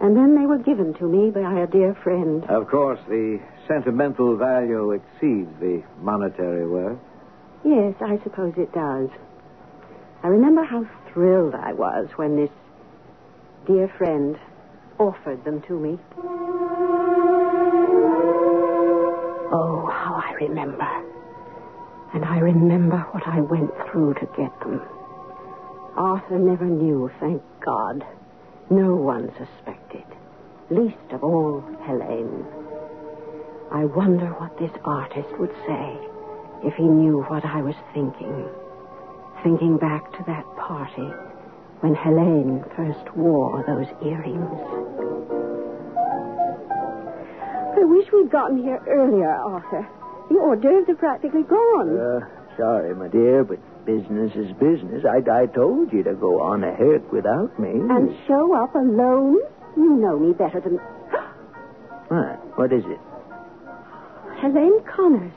And 0.00 0.16
then 0.16 0.34
they 0.34 0.46
were 0.46 0.58
given 0.58 0.94
to 0.94 1.04
me 1.04 1.30
by 1.30 1.60
a 1.60 1.66
dear 1.66 1.94
friend. 2.02 2.44
Of 2.44 2.68
course, 2.68 3.00
the 3.06 3.38
sentimental 3.68 4.36
value 4.36 4.92
exceeds 4.92 5.50
the 5.60 5.82
monetary 6.00 6.66
worth. 6.66 6.98
Yes, 7.64 7.94
I 8.00 8.18
suppose 8.24 8.54
it 8.56 8.72
does. 8.72 9.10
I 10.22 10.28
remember 10.28 10.64
how 10.64 10.86
thrilled 11.12 11.54
I 11.54 11.74
was 11.74 12.08
when 12.16 12.36
this 12.36 12.50
dear 13.66 13.88
friend 13.98 14.38
offered 14.98 15.44
them 15.44 15.60
to 15.62 15.78
me. 15.78 15.98
Oh, 19.52 19.86
how 19.92 20.14
I 20.14 20.32
remember. 20.40 20.88
And 22.14 22.24
I 22.24 22.38
remember 22.38 22.98
what 23.12 23.26
I 23.26 23.40
went 23.40 23.70
through 23.90 24.14
to 24.14 24.26
get 24.36 24.58
them. 24.60 24.80
Arthur 25.96 26.38
never 26.38 26.64
knew, 26.64 27.10
thank 27.20 27.42
God. 27.64 28.02
No 28.70 28.94
one 28.94 29.32
suspected, 29.36 30.04
least 30.70 31.10
of 31.10 31.24
all 31.24 31.60
Helene. 31.82 32.46
I 33.72 33.84
wonder 33.84 34.28
what 34.38 34.56
this 34.58 34.70
artist 34.84 35.28
would 35.40 35.52
say 35.66 35.98
if 36.62 36.74
he 36.74 36.84
knew 36.84 37.22
what 37.22 37.44
I 37.44 37.62
was 37.62 37.74
thinking. 37.92 38.48
Thinking 39.42 39.76
back 39.76 40.12
to 40.12 40.24
that 40.28 40.44
party 40.56 41.10
when 41.80 41.96
Helene 41.96 42.64
first 42.76 43.16
wore 43.16 43.64
those 43.66 43.88
earrings. 44.06 44.60
I 47.76 47.84
wish 47.84 48.06
we'd 48.12 48.30
gotten 48.30 48.62
here 48.62 48.80
earlier, 48.86 49.30
Arthur. 49.30 49.88
The 50.30 50.38
hors 50.38 50.56
d'oeuvres 50.56 50.90
are 50.90 50.94
practically 50.94 51.42
gone. 51.42 51.98
Uh, 51.98 52.20
sorry, 52.56 52.94
my 52.94 53.08
dear, 53.08 53.42
but 53.42 53.58
business 53.84 54.32
is 54.34 54.52
business. 54.58 55.04
I, 55.04 55.18
I 55.30 55.46
told 55.46 55.92
you 55.92 56.02
to 56.04 56.14
go 56.14 56.40
on 56.40 56.64
ahead 56.64 57.10
without 57.12 57.58
me. 57.58 57.70
And 57.70 58.16
show 58.26 58.54
up 58.54 58.74
alone? 58.74 59.36
You 59.76 59.96
know 59.96 60.18
me 60.18 60.32
better 60.32 60.60
than. 60.60 60.78
What? 62.08 62.58
What 62.58 62.72
is 62.72 62.82
it? 62.86 62.98
Helene 64.40 64.82
Connors. 64.84 65.32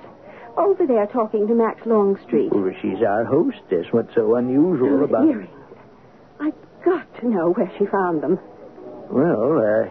Over 0.58 0.86
there 0.88 1.06
talking 1.08 1.48
to 1.48 1.54
Max 1.54 1.86
Longstreet. 1.86 2.52
Well, 2.52 2.72
she's 2.82 3.02
our 3.06 3.26
hostess. 3.26 3.88
What's 3.92 4.14
so 4.16 4.36
unusual 4.36 5.00
Those 5.00 5.10
about... 5.10 5.28
earrings. 5.28 5.50
I've 6.40 6.54
got 6.86 7.06
to 7.20 7.28
know 7.30 7.54
where 7.54 7.72
she 7.78 7.86
found 7.86 8.22
them. 8.24 8.40
Well, 9.10 9.58
uh, 9.62 9.90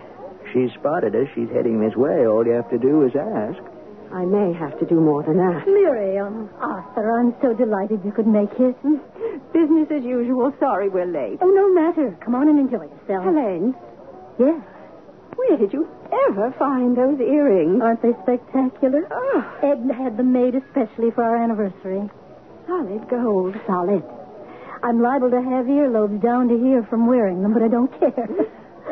she 0.52 0.68
spotted 0.78 1.14
us. 1.14 1.28
She's 1.34 1.48
heading 1.50 1.80
this 1.80 1.94
way. 1.96 2.26
All 2.26 2.44
you 2.46 2.52
have 2.52 2.70
to 2.70 2.78
do 2.78 3.04
is 3.06 3.12
ask. 3.14 3.62
I 4.12 4.24
may 4.24 4.52
have 4.52 4.78
to 4.78 4.86
do 4.86 5.00
more 5.00 5.22
than 5.22 5.36
that. 5.38 5.66
Miriam, 5.66 6.50
Arthur, 6.60 7.18
I'm 7.18 7.34
so 7.40 7.54
delighted 7.54 8.00
you 8.04 8.12
could 8.12 8.26
make 8.26 8.50
it. 8.60 8.76
Business 9.52 9.88
as 9.90 10.04
usual. 10.04 10.52
Sorry 10.60 10.88
we're 10.88 11.06
late. 11.06 11.38
Oh, 11.40 11.48
no 11.48 11.72
matter. 11.72 12.16
Come 12.24 12.34
on 12.34 12.48
and 12.48 12.58
enjoy 12.58 12.84
yourself. 12.84 13.24
Helene, 13.24 13.74
Yes. 14.38 14.60
where 15.36 15.56
did 15.56 15.72
you 15.72 15.88
ever 16.28 16.52
find 16.58 16.96
those 16.96 17.20
earrings? 17.20 17.80
Aren't 17.82 18.02
they 18.02 18.12
spectacular? 18.22 19.06
Oh, 19.10 19.44
Ed 19.62 19.90
had 19.96 20.16
them 20.16 20.32
made 20.32 20.54
especially 20.54 21.10
for 21.10 21.22
our 21.24 21.36
anniversary. 21.36 22.08
solid 22.66 23.08
gold. 23.08 23.56
Solid. 23.66 24.02
I'm 24.82 25.00
liable 25.00 25.30
to 25.30 25.40
have 25.40 25.66
earlobes 25.66 26.20
down 26.22 26.48
to 26.48 26.58
here 26.58 26.82
from 26.90 27.06
wearing 27.06 27.42
them, 27.42 27.52
but 27.54 27.62
I 27.62 27.68
don't 27.68 27.90
care. 28.00 28.28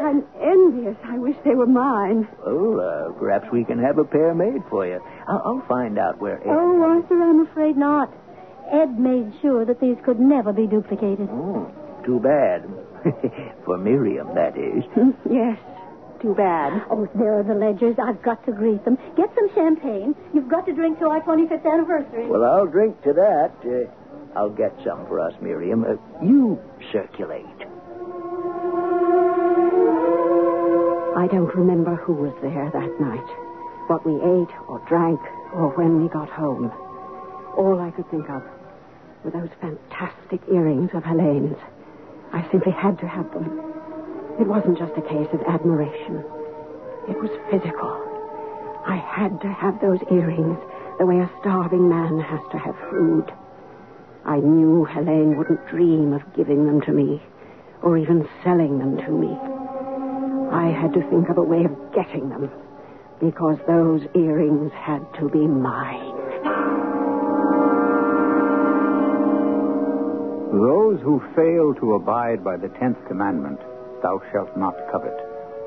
I'm 0.00 0.25
envious. 0.40 0.97
I 1.04 1.19
wish 1.19 1.37
they 1.45 1.54
were 1.54 1.66
mine. 1.66 2.28
Well, 2.47 2.80
uh, 2.80 3.12
perhaps 3.19 3.47
we 3.52 3.64
can 3.64 3.78
have 3.78 3.99
a 3.99 4.04
pair 4.04 4.35
made 4.35 4.62
for 4.69 4.87
you. 4.87 5.00
I'll, 5.28 5.42
I'll 5.45 5.66
find 5.69 5.99
out 5.99 6.21
where 6.21 6.40
Ed... 6.40 6.49
oh, 6.49 6.83
Arthur, 6.83 7.23
I'm 7.23 7.47
afraid 7.47 7.76
not. 7.76 8.12
Ed 8.70 8.98
made 8.98 9.33
sure 9.42 9.64
that 9.64 9.81
these 9.81 9.96
could 10.05 10.20
never 10.20 10.53
be 10.53 10.66
duplicated. 10.66 11.29
Oh, 11.31 11.70
too 12.05 12.20
bad. 12.20 12.64
for 13.64 13.79
Miriam, 13.79 14.35
that 14.35 14.57
is. 14.57 14.85
yes, 15.31 15.59
too 16.20 16.35
bad. 16.35 16.85
Oh, 16.90 17.09
there 17.14 17.38
are 17.38 17.42
the 17.42 17.55
ledgers. 17.55 17.96
I've 17.98 18.22
got 18.22 18.44
to 18.46 18.53
greet 18.53 18.85
them. 18.85 18.96
Get 19.16 19.31
some 19.35 19.53
champagne. 19.55 20.14
You've 20.35 20.48
got 20.48 20.66
to 20.66 20.74
drink 20.74 20.98
to 21.01 21.07
our 21.07 21.20
25th 21.22 21.66
anniversary. 21.66 22.27
Well, 22.27 22.44
I'll 22.44 22.66
drink 22.66 23.03
to 23.03 23.12
that. 23.14 23.53
Uh, 23.64 24.38
I'll 24.38 24.51
get 24.51 24.72
some 24.85 25.07
for 25.07 25.18
us, 25.20 25.33
Miriam. 25.40 25.85
Uh, 25.85 26.24
you 26.24 26.61
circulate. 26.92 27.46
I 31.20 31.26
don't 31.26 31.54
remember 31.54 31.96
who 31.96 32.14
was 32.14 32.33
there 32.40 32.70
that 32.72 32.98
night, 32.98 33.28
what 33.88 34.06
we 34.06 34.14
ate 34.14 34.56
or 34.68 34.78
drank, 34.88 35.20
or 35.52 35.68
when 35.76 36.02
we 36.02 36.09
got 36.09 36.30
home. 36.30 36.72
All 37.59 37.78
I 37.78 37.90
could 37.90 38.11
think 38.11 38.30
of 38.30 38.42
were 39.22 39.30
those 39.30 39.50
fantastic 39.61 40.40
earrings 40.50 40.88
of 40.94 41.04
Helene's. 41.04 41.59
I 42.33 42.48
simply 42.50 42.72
had 42.72 42.98
to 43.00 43.06
have 43.06 43.30
them. 43.35 43.52
It 44.40 44.46
wasn't 44.46 44.78
just 44.78 44.96
a 44.96 45.02
case 45.02 45.28
of 45.35 45.42
admiration. 45.42 46.24
It 47.06 47.20
was 47.20 47.30
physical. 47.50 48.00
I 48.87 48.96
had 48.96 49.42
to 49.42 49.48
have 49.52 49.78
those 49.83 50.00
earrings 50.11 50.56
the 50.98 51.04
way 51.04 51.18
a 51.18 51.30
starving 51.40 51.87
man 51.87 52.18
has 52.18 52.40
to 52.52 52.59
have 52.59 52.76
food. 52.88 53.30
I 54.24 54.38
knew 54.38 54.87
Helene 54.87 55.37
wouldn't 55.37 55.68
dream 55.68 56.14
of 56.14 56.22
giving 56.35 56.64
them 56.64 56.80
to 56.80 56.92
me, 56.92 57.20
or 57.83 57.98
even 57.98 58.26
selling 58.42 58.78
them 58.78 58.96
to 58.96 59.11
me. 59.11 59.60
I 60.52 60.68
had 60.68 60.92
to 60.94 61.08
think 61.10 61.28
of 61.28 61.38
a 61.38 61.42
way 61.42 61.64
of 61.64 61.94
getting 61.94 62.28
them, 62.28 62.50
because 63.20 63.58
those 63.66 64.02
earrings 64.14 64.72
had 64.72 65.06
to 65.20 65.28
be 65.28 65.46
mine. 65.46 66.16
Those 70.50 71.00
who 71.02 71.22
fail 71.36 71.74
to 71.74 71.94
abide 71.94 72.42
by 72.42 72.56
the 72.56 72.68
tenth 72.80 72.98
commandment, 73.06 73.60
thou 74.02 74.20
shalt 74.32 74.56
not 74.56 74.74
covet, 74.90 75.14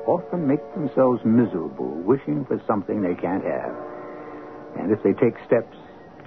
often 0.06 0.46
make 0.46 0.60
themselves 0.74 1.24
miserable, 1.24 1.88
wishing 2.04 2.44
for 2.44 2.60
something 2.66 3.00
they 3.00 3.14
can't 3.14 3.44
have. 3.44 3.74
And 4.78 4.92
if 4.92 5.02
they 5.02 5.14
take 5.14 5.34
steps 5.46 5.76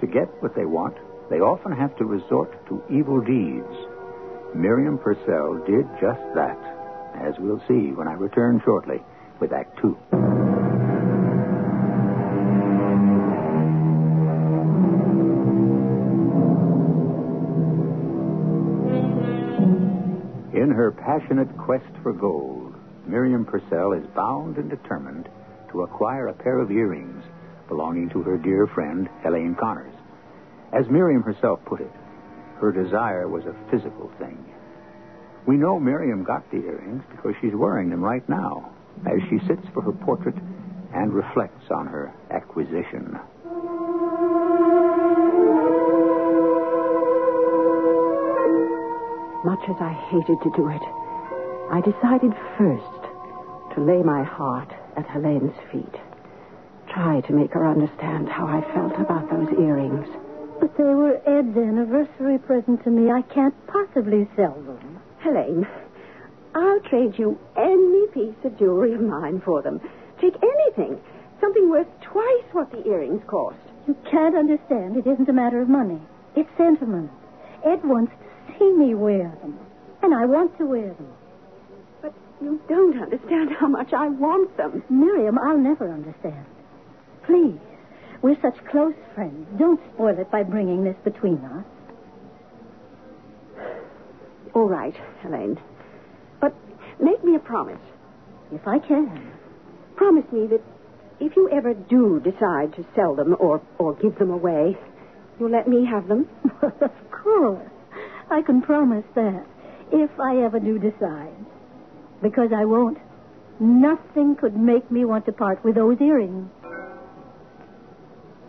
to 0.00 0.06
get 0.06 0.26
what 0.42 0.56
they 0.56 0.64
want, 0.64 0.96
they 1.30 1.38
often 1.38 1.72
have 1.72 1.96
to 1.98 2.04
resort 2.04 2.50
to 2.68 2.82
evil 2.90 3.20
deeds. 3.20 3.72
Miriam 4.54 4.98
Purcell 4.98 5.62
did 5.66 5.86
just 6.00 6.22
that, 6.34 6.58
as 7.20 7.34
we'll 7.38 7.62
see 7.68 7.92
when 7.92 8.08
I 8.08 8.14
return 8.14 8.60
shortly 8.64 9.02
with 9.40 9.52
Act 9.52 9.78
Two. 9.80 9.96
In 20.54 20.70
her 20.70 20.90
passionate 20.90 21.56
quest 21.56 21.84
for 22.02 22.12
gold, 22.12 22.74
Miriam 23.06 23.44
Purcell 23.44 23.92
is 23.92 24.04
bound 24.14 24.56
and 24.56 24.68
determined 24.68 25.28
to 25.70 25.82
acquire 25.82 26.28
a 26.28 26.34
pair 26.34 26.58
of 26.58 26.70
earrings 26.70 27.24
belonging 27.68 28.08
to 28.10 28.22
her 28.22 28.36
dear 28.38 28.66
friend, 28.66 29.08
Helene 29.22 29.54
Connors. 29.54 29.94
As 30.72 30.88
Miriam 30.88 31.22
herself 31.22 31.60
put 31.64 31.80
it, 31.80 31.92
her 32.60 32.72
desire 32.72 33.28
was 33.28 33.44
a 33.44 33.54
physical 33.70 34.10
thing. 34.18 34.47
We 35.48 35.56
know 35.56 35.80
Miriam 35.80 36.24
got 36.24 36.50
the 36.50 36.58
earrings 36.58 37.02
because 37.10 37.32
she's 37.40 37.54
wearing 37.54 37.88
them 37.88 38.04
right 38.04 38.28
now 38.28 38.70
as 39.06 39.18
she 39.30 39.38
sits 39.46 39.66
for 39.72 39.80
her 39.80 39.92
portrait 39.92 40.34
and 40.92 41.10
reflects 41.10 41.70
on 41.70 41.86
her 41.86 42.12
acquisition. 42.30 43.18
Much 49.42 49.64
as 49.70 49.76
I 49.80 49.96
hated 50.10 50.36
to 50.42 50.52
do 50.54 50.68
it, 50.68 50.82
I 51.72 51.80
decided 51.80 52.34
first 52.58 53.74
to 53.74 53.80
lay 53.80 54.02
my 54.02 54.22
heart 54.22 54.70
at 54.98 55.06
Helene's 55.06 55.56
feet. 55.72 55.96
Try 56.92 57.22
to 57.22 57.32
make 57.32 57.54
her 57.54 57.66
understand 57.66 58.28
how 58.28 58.46
I 58.46 58.60
felt 58.74 59.00
about 59.00 59.30
those 59.30 59.48
earrings. 59.58 60.08
But 60.60 60.76
they 60.76 60.84
were 60.84 61.20
Ed's 61.26 61.56
anniversary 61.56 62.38
present 62.38 62.82
to 62.84 62.90
me. 62.90 63.10
I 63.10 63.22
can't 63.22 63.54
possibly 63.66 64.28
sell 64.36 64.54
them. 64.54 65.00
Helene, 65.20 65.66
I'll 66.54 66.80
trade 66.80 67.18
you 67.18 67.38
any 67.56 68.06
piece 68.08 68.44
of 68.44 68.58
jewelry 68.58 68.94
of 68.94 69.00
mine 69.00 69.40
for 69.44 69.62
them. 69.62 69.80
Take 70.20 70.34
anything. 70.42 70.98
Something 71.40 71.70
worth 71.70 71.86
twice 72.00 72.44
what 72.52 72.72
the 72.72 72.84
earrings 72.88 73.22
cost. 73.26 73.56
You 73.86 73.96
can't 74.10 74.36
understand. 74.36 74.96
It 74.96 75.06
isn't 75.06 75.28
a 75.28 75.32
matter 75.32 75.60
of 75.62 75.68
money. 75.68 76.00
It's 76.34 76.50
sentiment. 76.56 77.10
Ed 77.64 77.84
wants 77.84 78.12
to 78.12 78.58
see 78.58 78.72
me 78.72 78.94
wear 78.94 79.32
them. 79.40 79.58
And 80.02 80.14
I 80.14 80.26
want 80.26 80.56
to 80.58 80.66
wear 80.66 80.92
them. 80.94 81.12
But 82.02 82.14
you 82.42 82.60
don't 82.68 83.00
understand 83.00 83.50
how 83.58 83.68
much 83.68 83.92
I 83.92 84.08
want 84.08 84.56
them. 84.56 84.82
Miriam, 84.88 85.38
I'll 85.38 85.58
never 85.58 85.90
understand. 85.92 86.46
Please. 87.24 87.58
We're 88.22 88.40
such 88.42 88.56
close 88.70 88.94
friends. 89.14 89.46
Don't 89.58 89.80
spoil 89.94 90.18
it 90.18 90.30
by 90.30 90.42
bringing 90.42 90.84
this 90.84 90.96
between 91.04 91.38
us. 91.38 91.64
All 94.54 94.68
right, 94.68 94.94
Helene. 95.22 95.58
But 96.40 96.54
make 97.00 97.22
me 97.22 97.36
a 97.36 97.38
promise. 97.38 97.80
If 98.52 98.66
I 98.66 98.78
can. 98.78 99.30
Promise 99.96 100.24
me 100.32 100.46
that 100.48 100.62
if 101.20 101.36
you 101.36 101.48
ever 101.50 101.74
do 101.74 102.20
decide 102.20 102.74
to 102.74 102.86
sell 102.94 103.14
them 103.14 103.36
or, 103.38 103.60
or 103.78 103.94
give 103.94 104.18
them 104.18 104.30
away, 104.30 104.76
you'll 105.38 105.50
let 105.50 105.68
me 105.68 105.84
have 105.86 106.08
them. 106.08 106.28
of 106.62 106.90
course. 107.10 107.68
I 108.30 108.42
can 108.42 108.62
promise 108.62 109.04
that. 109.14 109.46
If 109.92 110.10
I 110.18 110.38
ever 110.44 110.58
do 110.60 110.78
decide. 110.78 111.34
Because 112.22 112.50
I 112.54 112.64
won't. 112.64 112.98
Nothing 113.60 114.36
could 114.36 114.56
make 114.56 114.90
me 114.90 115.04
want 115.04 115.26
to 115.26 115.32
part 115.32 115.64
with 115.64 115.74
those 115.74 116.00
earrings. 116.00 116.50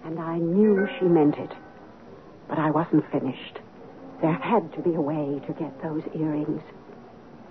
And 0.09 0.17
I 0.19 0.39
knew 0.39 0.87
she 0.97 1.05
meant 1.05 1.37
it. 1.37 1.53
But 2.47 2.57
I 2.57 2.71
wasn't 2.71 3.05
finished. 3.11 3.59
There 4.23 4.33
had 4.33 4.73
to 4.73 4.81
be 4.81 4.95
a 4.95 5.01
way 5.01 5.39
to 5.45 5.53
get 5.53 5.83
those 5.83 6.01
earrings. 6.17 6.63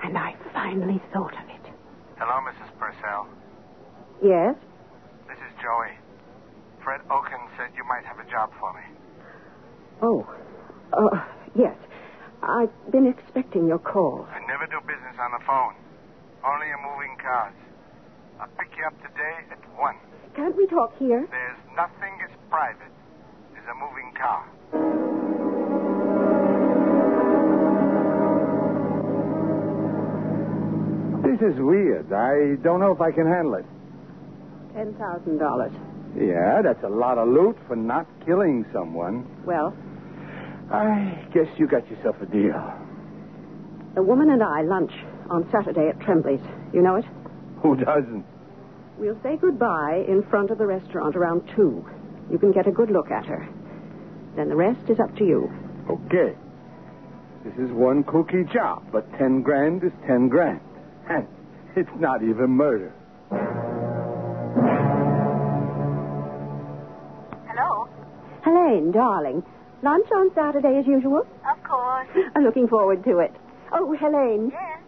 And 0.03 0.19
I 0.19 0.35
finally 0.53 1.01
thought 1.13 1.39
of 1.39 1.47
it. 1.55 1.71
Hello, 2.19 2.43
Mrs. 2.43 2.75
Purcell. 2.77 3.29
Yes? 4.21 4.57
This 5.29 5.39
is 5.39 5.55
Joey. 5.63 5.95
Fred 6.83 7.01
Oaken 7.09 7.39
said 7.57 7.71
you 7.77 7.85
might 7.87 8.05
have 8.05 8.19
a 8.19 8.29
job 8.29 8.51
for 8.59 8.73
me. 8.75 8.83
Oh. 10.03 10.27
Uh, 10.93 11.23
yes. 11.55 11.77
I've 12.43 12.75
been 12.91 13.07
expecting 13.07 13.69
your 13.69 13.79
call. 13.79 14.27
I 14.35 14.41
never 14.49 14.67
do 14.67 14.81
business 14.83 15.15
on 15.21 15.31
the 15.31 15.47
phone. 15.47 15.75
Only 16.43 16.67
in 16.67 16.83
moving 16.83 17.17
cars. 17.23 17.55
I'll 18.41 18.51
pick 18.59 18.75
you 18.77 18.85
up 18.85 18.99
today 18.99 19.47
at 19.53 19.79
1. 19.79 19.95
Can't 20.35 20.57
we 20.57 20.67
talk 20.67 20.99
here? 20.99 21.27
There's 21.31 21.59
nothing 21.77 22.19
as 22.23 22.38
private 22.51 22.93
is 23.55 23.65
a 23.71 23.75
moving 23.75 24.13
car. 24.17 24.45
This 31.23 31.41
is 31.55 31.61
weird. 31.61 32.13
I 32.13 32.57
don't 32.63 32.81
know 32.81 32.93
if 32.93 33.01
I 33.01 33.11
can 33.13 33.27
handle 33.27 33.55
it. 33.55 33.67
Ten 34.75 34.95
thousand 34.95 35.39
dollars. 35.39 35.73
Yeah, 36.17 36.63
that's 36.63 36.83
a 36.85 36.89
lot 36.89 37.19
of 37.19 37.29
loot 37.29 37.57
for 37.67 37.77
not 37.77 38.07
killing 38.25 38.65
someone. 38.73 39.27
Well, 39.45 39.77
I 40.71 41.27
guess 41.35 41.47
you 41.59 41.67
got 41.67 41.89
yourself 41.91 42.17
a 42.23 42.27
deal. 42.27 42.59
the 43.95 44.03
woman 44.03 44.31
and 44.31 44.43
I 44.43 44.63
lunch 44.63 44.93
on 45.29 45.49
Saturday 45.53 45.89
at 45.89 46.01
Trembley's. 46.01 46.41
You 46.73 46.83
know 46.83 46.97
it? 46.97 47.05
Who 47.63 47.77
doesn't? 47.77 48.25
We'll 48.97 49.21
say 49.23 49.37
goodbye 49.37 50.05
in 50.09 50.23
front 50.31 50.51
of 50.51 50.59
the 50.59 50.67
restaurant 50.67 51.15
around 51.17 51.43
two. 51.55 51.85
You 52.31 52.39
can 52.39 52.53
get 52.53 52.67
a 52.67 52.73
good 52.73 52.91
look 52.91 53.11
at 53.11 53.27
her. 53.27 53.49
Then 54.37 54.49
the 54.49 54.57
rest 54.57 54.89
is 54.89 55.01
up 55.01 55.15
to 55.17 55.25
you. 55.25 55.51
Okay. 55.89 56.37
This 57.45 57.55
is 57.55 57.71
one 57.73 58.05
cookie 58.05 58.45
job, 58.53 58.85
but 58.93 59.11
ten 59.19 59.43
grand 59.43 59.83
is 59.85 59.93
ten 60.07 60.29
grand. 60.29 60.61
And 61.09 61.27
it's 61.77 61.91
not 61.99 62.23
even 62.23 62.51
murder. 62.51 62.93
Hello? 67.47 67.89
Helene, 68.43 68.93
darling. 68.93 69.43
Lunch 69.83 70.07
on 70.13 70.31
Saturday 70.35 70.79
as 70.79 70.87
usual? 70.87 71.27
Of 71.49 71.63
course. 71.65 72.09
I'm 72.35 72.43
looking 72.43 72.69
forward 72.69 73.05
to 73.05 73.19
it. 73.21 73.33
Oh, 73.73 73.95
Helene. 73.99 74.51
Yes? 74.53 74.81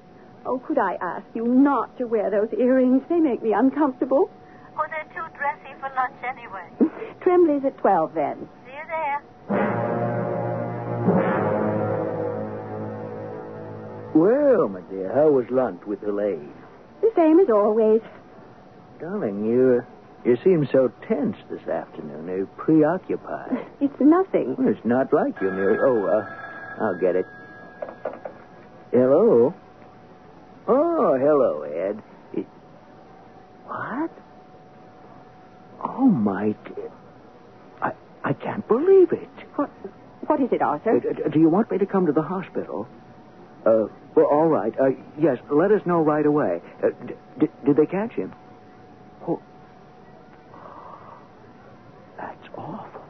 Oh, 0.44 0.58
could 0.58 0.78
I 0.78 0.96
ask 1.00 1.24
you 1.34 1.46
not 1.46 1.96
to 1.98 2.06
wear 2.06 2.30
those 2.30 2.48
earrings? 2.58 3.02
They 3.08 3.20
make 3.20 3.42
me 3.42 3.52
uncomfortable. 3.52 4.30
Oh, 4.78 4.84
they're 4.90 5.04
too 5.14 5.26
dressy 5.36 5.74
for 5.80 5.90
lunch 5.94 6.22
anyway. 6.24 6.68
Trembley's 7.22 7.64
at 7.64 7.76
12 7.78 8.14
then. 8.14 8.48
See 8.66 8.72
you 8.72 8.86
there. 8.88 10.30
Well, 14.14 14.68
my 14.68 14.80
dear, 14.90 15.12
how 15.14 15.30
was 15.30 15.46
lunch 15.50 15.82
with 15.86 16.02
Elaine? 16.02 16.52
The 17.00 17.10
same 17.14 17.38
as 17.38 17.48
always. 17.48 18.00
Darling, 19.00 19.46
you 19.46 19.82
you 20.24 20.36
seem 20.44 20.66
so 20.70 20.92
tense 21.08 21.36
this 21.48 21.66
afternoon. 21.68 22.26
You're 22.26 22.46
preoccupied. 22.46 23.66
It's 23.80 23.98
nothing. 24.00 24.56
Well, 24.58 24.68
it's 24.68 24.84
not 24.84 25.10
like 25.12 25.40
you, 25.40 25.50
Mary. 25.50 25.78
Oh, 25.80 26.04
uh, 26.04 26.26
I'll 26.84 26.98
get 27.00 27.16
it. 27.16 27.24
Hello? 28.92 29.54
Oh, 30.68 31.16
hello, 31.18 31.62
Ed. 31.62 32.02
It- 32.34 32.46
What? 33.66 34.10
Oh, 35.82 36.06
my... 36.08 36.54
I 38.22 38.34
can't 38.34 38.66
believe 38.68 39.12
it. 39.12 39.28
What, 39.56 39.70
what 40.26 40.40
is 40.40 40.52
it, 40.52 40.60
Arthur? 40.60 40.98
Uh, 40.98 41.28
do 41.30 41.40
you 41.40 41.48
want 41.48 41.70
me 41.70 41.78
to 41.78 41.86
come 41.86 42.04
to 42.06 42.12
the 42.12 42.22
hospital? 42.22 42.86
Uh, 43.64 43.86
well, 44.14 44.26
all 44.26 44.46
right. 44.46 44.72
Uh, 44.78 44.90
yes, 45.18 45.38
let 45.50 45.72
us 45.72 45.80
know 45.86 46.00
right 46.02 46.26
away. 46.26 46.60
Uh, 46.82 46.90
d- 47.06 47.14
d- 47.38 47.48
did 47.64 47.76
they 47.76 47.86
catch 47.86 48.12
him? 48.12 48.32
Oh. 49.26 49.40
That's 52.18 52.46
awful. 52.56 53.02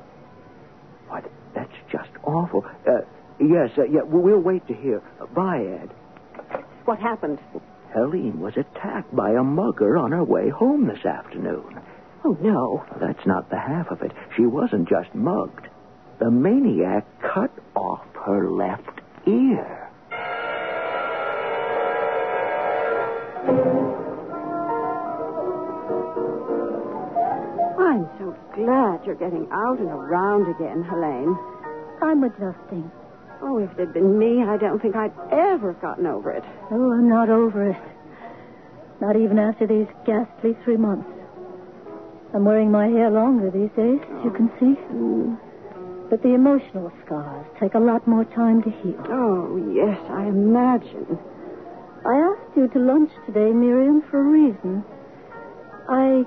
Why, 1.08 1.22
that's 1.54 1.74
just 1.90 2.10
awful. 2.22 2.64
Uh, 2.86 3.00
yes, 3.40 3.70
uh, 3.76 3.84
yeah, 3.84 4.02
we'll, 4.04 4.22
we'll 4.22 4.38
wait 4.38 4.66
to 4.68 4.74
hear. 4.74 5.02
Uh, 5.20 5.26
bye, 5.26 5.64
Ed. 5.82 5.90
What 6.84 7.00
happened? 7.00 7.40
Helene 7.92 8.38
was 8.38 8.56
attacked 8.56 9.14
by 9.14 9.32
a 9.32 9.42
mugger 9.42 9.98
on 9.98 10.12
her 10.12 10.22
way 10.22 10.48
home 10.50 10.86
this 10.86 11.04
afternoon. 11.04 11.80
Oh, 12.24 12.36
no. 12.40 12.84
That's 13.00 13.26
not 13.26 13.48
the 13.50 13.58
half 13.58 13.90
of 13.90 14.02
it. 14.02 14.12
She 14.36 14.44
wasn't 14.46 14.88
just 14.88 15.14
mugged. 15.14 15.68
The 16.18 16.30
maniac 16.30 17.06
cut 17.22 17.50
off 17.74 18.04
her 18.26 18.50
left 18.50 19.00
ear. 19.26 19.88
I'm 27.80 28.06
so 28.18 28.36
glad 28.54 29.04
you're 29.06 29.14
getting 29.14 29.48
out 29.50 29.78
and 29.78 29.88
around 29.88 30.54
again, 30.54 30.82
Helene. 30.84 31.36
I'm 32.02 32.22
adjusting. 32.22 32.90
Oh, 33.42 33.58
if 33.58 33.72
it'd 33.72 33.94
been 33.94 34.18
me, 34.18 34.42
I 34.42 34.58
don't 34.58 34.80
think 34.80 34.94
I'd 34.94 35.12
ever 35.32 35.72
have 35.72 35.80
gotten 35.80 36.06
over 36.06 36.30
it. 36.30 36.44
Oh, 36.70 36.92
I'm 36.92 37.08
not 37.08 37.30
over 37.30 37.70
it. 37.70 37.82
Not 39.00 39.16
even 39.16 39.38
after 39.38 39.66
these 39.66 39.86
ghastly 40.04 40.54
three 40.64 40.76
months. 40.76 41.08
I'm 42.32 42.44
wearing 42.44 42.70
my 42.70 42.86
hair 42.86 43.10
longer 43.10 43.50
these 43.50 43.70
days, 43.76 43.98
as 44.00 44.24
you 44.24 44.30
can 44.30 44.48
oh. 44.48 44.58
see. 44.60 44.74
But 46.10 46.22
the 46.22 46.34
emotional 46.34 46.92
scars 47.04 47.46
take 47.60 47.74
a 47.74 47.78
lot 47.78 48.06
more 48.06 48.24
time 48.24 48.62
to 48.62 48.70
heal. 48.70 49.02
Oh, 49.08 49.56
yes, 49.74 49.98
I 50.10 50.26
imagine. 50.26 51.18
I 52.06 52.14
asked 52.14 52.56
you 52.56 52.68
to 52.68 52.78
lunch 52.78 53.10
today, 53.26 53.52
Miriam, 53.52 54.02
for 54.10 54.20
a 54.20 54.24
reason. 54.24 54.84
I 55.88 56.22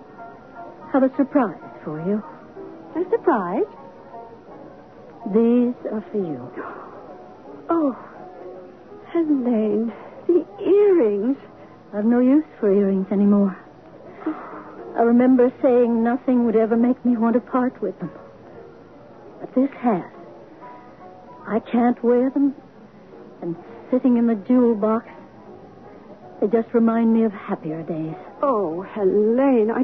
have 0.91 1.03
a 1.03 1.15
surprise 1.15 1.59
for 1.83 1.99
you. 2.05 2.23
A 2.95 3.09
surprise? 3.09 3.67
These 5.33 5.75
are 5.91 6.03
for 6.11 6.17
you. 6.17 6.51
Oh, 7.69 7.97
Helene, 9.11 9.91
the 10.27 10.45
earrings. 10.61 11.37
I've 11.93 12.05
no 12.05 12.19
use 12.19 12.45
for 12.59 12.71
earrings 12.71 13.07
anymore. 13.11 13.57
Oh. 14.25 14.52
I 14.95 15.01
remember 15.01 15.51
saying 15.62 16.03
nothing 16.03 16.45
would 16.45 16.56
ever 16.56 16.75
make 16.75 17.03
me 17.03 17.17
want 17.17 17.34
to 17.34 17.39
part 17.39 17.82
with 17.82 17.97
them. 17.99 18.12
But 19.39 19.53
this 19.56 19.69
has. 19.82 20.03
I 21.47 21.60
can't 21.60 22.01
wear 22.03 22.29
them, 22.29 22.56
and 23.41 23.56
sitting 23.91 24.17
in 24.17 24.27
the 24.27 24.36
jewel 24.36 24.75
box, 24.75 25.08
they 26.39 26.47
just 26.47 26.73
remind 26.73 27.13
me 27.13 27.23
of 27.23 27.32
happier 27.32 27.84
days. 27.84 28.15
Oh, 28.41 28.82
Helene, 28.93 29.71
I. 29.71 29.84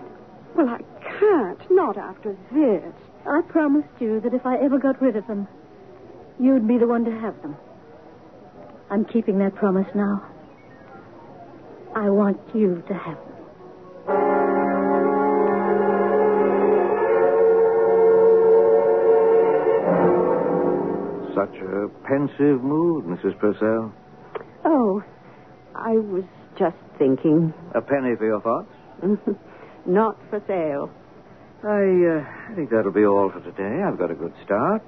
Well, 0.56 0.70
I 0.70 0.80
can't. 1.20 1.72
Not 1.72 1.98
after 1.98 2.36
this. 2.52 2.94
I 3.28 3.42
promised 3.42 3.90
you 4.00 4.20
that 4.22 4.34
if 4.34 4.46
I 4.46 4.58
ever 4.58 4.80
got 4.80 5.02
rid 5.02 5.16
of 5.16 5.28
them, 5.28 5.48
you'd 6.40 6.68
be 6.68 6.78
the 6.78 6.88
one 6.88 7.04
to 7.06 7.12
have 7.12 7.42
them. 7.42 7.58
I'm 8.90 9.06
keeping 9.06 9.40
that 9.40 9.56
promise 9.56 9.88
now. 9.94 10.26
I 11.96 12.10
want 12.10 12.40
you 12.54 12.84
to 12.88 12.94
have 12.94 13.18
them. 13.18 14.49
A 21.90 22.08
pensive 22.08 22.64
mood, 22.64 23.06
Mrs. 23.06 23.38
Purcell. 23.40 23.94
Oh, 24.66 25.04
I 25.76 25.94
was 25.94 26.24
just 26.58 26.78
thinking. 26.98 27.54
A 27.74 27.82
penny 27.82 28.16
for 28.18 28.26
your 28.26 28.42
thoughts? 28.42 28.72
Not 29.86 30.18
for 30.30 30.42
sale. 30.48 30.92
I, 31.64 32.22
uh, 32.22 32.52
I 32.52 32.56
think 32.56 32.70
that'll 32.70 32.92
be 32.92 33.06
all 33.06 33.32
for 33.32 33.42
today. 33.42 33.84
I've 33.84 33.98
got 33.98 34.12
a 34.12 34.16
good 34.16 34.34
start. 34.46 34.82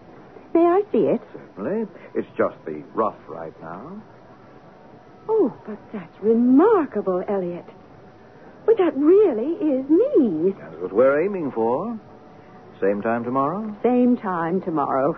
May 0.54 0.62
I 0.62 0.82
see 0.92 1.00
it? 1.00 1.22
Certainly. 1.34 1.88
It's 2.16 2.28
just 2.38 2.56
the 2.66 2.84
rough 2.94 3.18
right 3.28 3.54
now. 3.62 4.02
Oh, 5.30 5.54
but 5.66 5.78
that's 5.94 6.14
remarkable, 6.22 7.24
Elliot. 7.28 7.66
But 8.66 8.78
that 8.78 8.96
really 8.96 9.54
is 9.54 9.90
me. 9.90 10.54
That's 10.60 10.76
what 10.82 10.94
we're 10.94 11.22
aiming 11.24 11.52
for. 11.52 12.00
Same 12.82 13.02
time 13.02 13.24
tomorrow? 13.24 13.76
Same 13.84 14.18
time 14.18 14.62
tomorrow. 14.62 15.16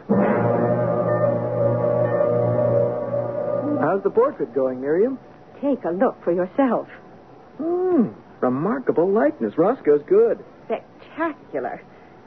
How's 3.94 4.02
the 4.02 4.10
portrait 4.10 4.56
going, 4.56 4.82
Miriam? 4.82 5.20
Take 5.62 5.84
a 5.86 5.92
look 5.92 6.24
for 6.24 6.32
yourself. 6.32 6.88
Hmm. 7.60 8.08
Remarkable 8.42 9.08
likeness. 9.08 9.56
Roscoe's 9.56 10.02
good. 10.08 10.44
Spectacular. 10.66 11.80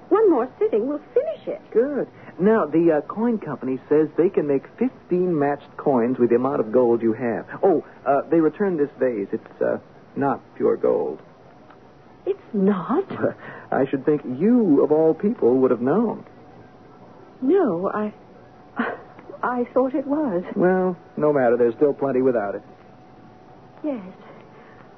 One 0.09 0.31
more 0.31 0.49
sitting 0.61 0.87
we'll 0.87 1.03
finish 1.13 1.49
it. 1.49 1.61
Good. 1.73 2.07
Now, 2.39 2.67
the 2.67 2.99
uh, 2.99 3.01
coin 3.13 3.39
company 3.39 3.81
says 3.89 4.07
they 4.17 4.29
can 4.29 4.47
make 4.47 4.63
15 4.79 5.37
matched 5.37 5.77
coins 5.77 6.21
with 6.21 6.31
the 6.31 6.37
amount 6.37 6.61
of 6.61 6.71
gold 6.71 7.03
you 7.03 7.15
have. 7.15 7.49
Oh, 7.65 7.85
uh, 8.07 8.21
they 8.31 8.39
returned 8.39 8.79
this 8.79 8.91
vase. 9.01 9.27
It's 9.33 9.61
uh, 9.61 9.79
not 10.15 10.41
pure 10.55 10.77
gold. 10.77 11.21
It's 12.27 12.39
not? 12.53 13.11
I 13.73 13.87
should 13.91 14.07
think 14.07 14.23
you, 14.25 14.85
of 14.85 14.93
all 14.93 15.15
people, 15.15 15.57
would 15.57 15.73
have 15.73 15.81
known. 15.81 16.25
No, 17.43 17.91
I. 17.93 18.15
I 19.43 19.65
thought 19.73 19.95
it 19.95 20.07
was. 20.07 20.45
Well, 20.55 20.97
no 21.17 21.33
matter. 21.33 21.57
There's 21.57 21.75
still 21.75 21.93
plenty 21.95 22.23
without 22.23 22.55
it. 22.55 22.63
Yes. 23.85 24.03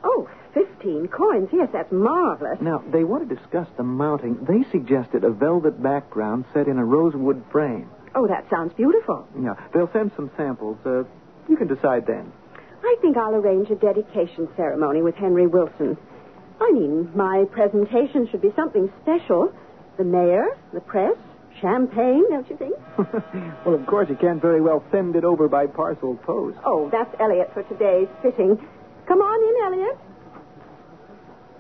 Oh, 0.05 0.29
15 0.55 1.09
coins. 1.09 1.49
Yes, 1.53 1.69
that's 1.73 1.91
marvelous. 1.93 2.61
Now, 2.61 2.83
they 2.91 3.05
want 3.05 3.29
to 3.29 3.35
discuss 3.35 3.69
the 3.77 3.83
mounting. 3.83 4.45
They 4.45 4.69
suggested 4.71 5.25
a 5.25 5.31
velvet 5.31 5.83
background 5.83 6.45
set 6.55 6.69
in 6.69 6.79
a 6.79 6.85
rosewood 6.85 7.45
frame. 7.51 7.91
Oh, 8.15 8.27
that 8.27 8.49
sounds 8.51 8.73
beautiful. 8.75 9.29
Yeah, 9.41 9.55
they'll 9.75 9.91
send 9.93 10.13
some 10.17 10.31
samples. 10.37 10.79
Uh, 10.85 11.05
you 11.49 11.57
can 11.57 11.69
decide 11.69 12.07
then. 12.07 12.33
I 12.83 12.97
think 13.01 13.17
I'll 13.17 13.35
arrange 13.35 13.71
a 13.71 13.75
dedication 13.75 14.49
ceremony 14.57 15.03
with 15.03 15.15
Henry 15.17 15.47
Wilson. 15.47 15.97
I 16.61 16.71
mean, 16.73 17.11
my 17.15 17.45
presentation 17.53 18.29
should 18.31 18.41
be 18.43 18.53
something 18.57 18.91
special. 19.03 19.53
The 19.97 20.05
mayor, 20.05 20.47
the 20.73 20.81
press, 20.81 21.17
champagne, 21.61 22.25
don't 22.31 22.49
you 22.51 22.57
think? 22.57 22.75
well, 23.65 23.75
of 23.75 23.87
course, 23.87 24.09
you 24.09 24.17
can't 24.17 24.41
very 24.41 24.61
well 24.61 24.83
send 24.91 25.17
it 25.17 25.25
over 25.25 25.49
by 25.49 25.67
parcel 25.67 26.17
post. 26.17 26.59
Oh, 26.65 26.89
that's 26.91 27.15
Elliot 27.21 27.51
for 27.55 27.63
today's 27.65 28.09
fitting. 28.23 28.57
Come 29.07 29.21
on 29.21 29.73
in, 29.73 29.81
Elliot. 29.81 29.99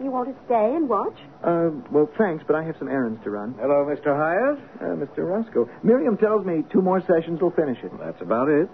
You 0.02 0.12
want 0.12 0.28
to 0.28 0.44
stay 0.44 0.76
and 0.76 0.88
watch? 0.88 1.18
Uh, 1.42 1.70
well, 1.90 2.08
thanks, 2.16 2.44
but 2.46 2.54
I 2.54 2.62
have 2.62 2.76
some 2.78 2.86
errands 2.88 3.20
to 3.24 3.30
run. 3.30 3.54
Hello, 3.58 3.84
Mr. 3.84 4.14
Hyatt. 4.14 4.58
Uh, 4.80 4.94
Mr. 4.94 5.28
Roscoe. 5.28 5.68
Miriam 5.82 6.16
tells 6.16 6.46
me 6.46 6.62
two 6.70 6.80
more 6.80 7.00
sessions 7.00 7.40
will 7.40 7.50
finish 7.50 7.78
it. 7.82 7.90
That's 7.98 8.20
about 8.22 8.48
it. 8.48 8.68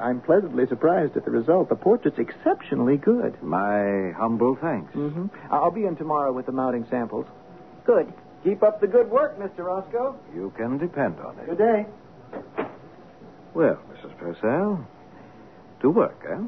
I'm 0.00 0.20
pleasantly 0.20 0.66
surprised 0.66 1.16
at 1.16 1.24
the 1.24 1.30
result. 1.30 1.68
The 1.68 1.76
portrait's 1.76 2.18
exceptionally 2.18 2.96
good. 2.96 3.40
My 3.40 4.10
humble 4.16 4.58
thanks. 4.60 4.92
Mm-hmm. 4.94 5.26
I'll 5.52 5.70
be 5.70 5.84
in 5.84 5.94
tomorrow 5.94 6.32
with 6.32 6.46
the 6.46 6.52
mounting 6.52 6.86
samples. 6.90 7.26
Good. 7.86 8.12
Keep 8.44 8.62
up 8.62 8.80
the 8.80 8.86
good 8.86 9.10
work, 9.10 9.38
Mr. 9.38 9.64
Roscoe. 9.64 10.16
You 10.34 10.52
can 10.56 10.76
depend 10.78 11.18
on 11.20 11.38
it. 11.38 11.46
Good 11.46 11.58
day. 11.58 11.86
Well, 13.54 13.78
Mrs. 13.90 14.16
Purcell, 14.18 14.86
to 15.80 15.90
work, 15.90 16.26
eh? 16.30 16.42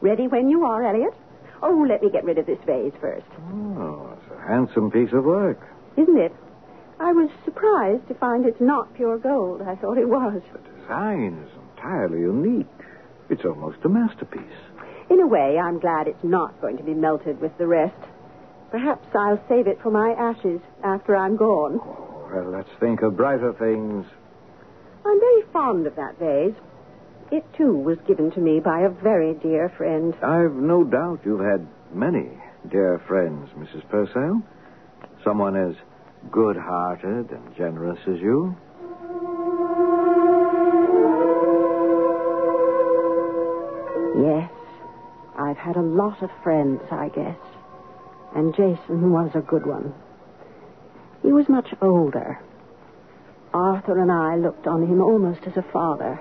Ready 0.00 0.28
when 0.28 0.48
you 0.48 0.64
are, 0.64 0.82
Elliot. 0.82 1.14
Oh, 1.62 1.84
let 1.88 2.02
me 2.02 2.10
get 2.10 2.24
rid 2.24 2.38
of 2.38 2.46
this 2.46 2.58
vase 2.64 2.92
first. 3.00 3.26
Oh, 3.50 4.16
it's 4.16 4.32
a 4.32 4.48
handsome 4.48 4.90
piece 4.90 5.12
of 5.12 5.24
work. 5.24 5.60
Isn't 5.96 6.16
it? 6.18 6.32
I 7.00 7.12
was 7.12 7.28
surprised 7.44 8.06
to 8.08 8.14
find 8.14 8.46
it's 8.46 8.60
not 8.60 8.94
pure 8.94 9.18
gold. 9.18 9.60
I 9.62 9.74
thought 9.76 9.98
it 9.98 10.08
was. 10.08 10.40
The 10.52 10.80
design 10.80 11.44
is 11.46 11.52
entirely 11.76 12.20
unique. 12.20 12.66
It's 13.28 13.44
almost 13.44 13.78
a 13.84 13.88
masterpiece. 13.88 14.42
In 15.10 15.20
a 15.20 15.26
way, 15.26 15.58
I'm 15.58 15.78
glad 15.78 16.08
it's 16.08 16.24
not 16.24 16.58
going 16.60 16.78
to 16.78 16.82
be 16.82 16.94
melted 16.94 17.40
with 17.40 17.56
the 17.58 17.66
rest. 17.66 17.94
Perhaps 18.70 19.06
I'll 19.14 19.42
save 19.48 19.66
it 19.66 19.80
for 19.82 19.90
my 19.90 20.10
ashes 20.10 20.60
after 20.82 21.16
I'm 21.16 21.36
gone. 21.36 21.78
Oh, 21.82 22.28
well, 22.32 22.50
let's 22.50 22.68
think 22.80 23.02
of 23.02 23.16
brighter 23.16 23.52
things. 23.52 24.06
I'm 25.04 25.20
very 25.20 25.42
fond 25.52 25.86
of 25.86 25.96
that 25.96 26.18
vase. 26.18 26.54
It, 27.30 27.44
too, 27.56 27.74
was 27.74 27.98
given 28.06 28.30
to 28.32 28.40
me 28.40 28.60
by 28.60 28.80
a 28.80 28.88
very 28.88 29.34
dear 29.34 29.68
friend. 29.76 30.14
I've 30.22 30.52
no 30.54 30.84
doubt 30.84 31.20
you've 31.24 31.40
had 31.40 31.66
many 31.92 32.30
dear 32.68 33.00
friends, 33.06 33.50
Mrs. 33.56 33.88
Purcell. 33.88 34.42
Someone 35.24 35.56
as 35.56 35.74
good 36.30 36.56
hearted 36.56 37.30
and 37.30 37.56
generous 37.56 37.98
as 38.06 38.18
you. 38.20 38.56
Yes, 44.18 44.50
I've 45.38 45.56
had 45.58 45.76
a 45.76 45.82
lot 45.82 46.22
of 46.22 46.30
friends, 46.42 46.80
I 46.90 47.08
guess. 47.10 47.36
And 48.36 48.54
Jason 48.54 49.12
was 49.12 49.30
a 49.34 49.40
good 49.40 49.64
one. 49.64 49.94
He 51.22 51.32
was 51.32 51.48
much 51.48 51.68
older. 51.80 52.38
Arthur 53.54 53.98
and 53.98 54.12
I 54.12 54.36
looked 54.36 54.66
on 54.66 54.82
him 54.82 55.00
almost 55.00 55.40
as 55.46 55.56
a 55.56 55.64
father. 55.72 56.20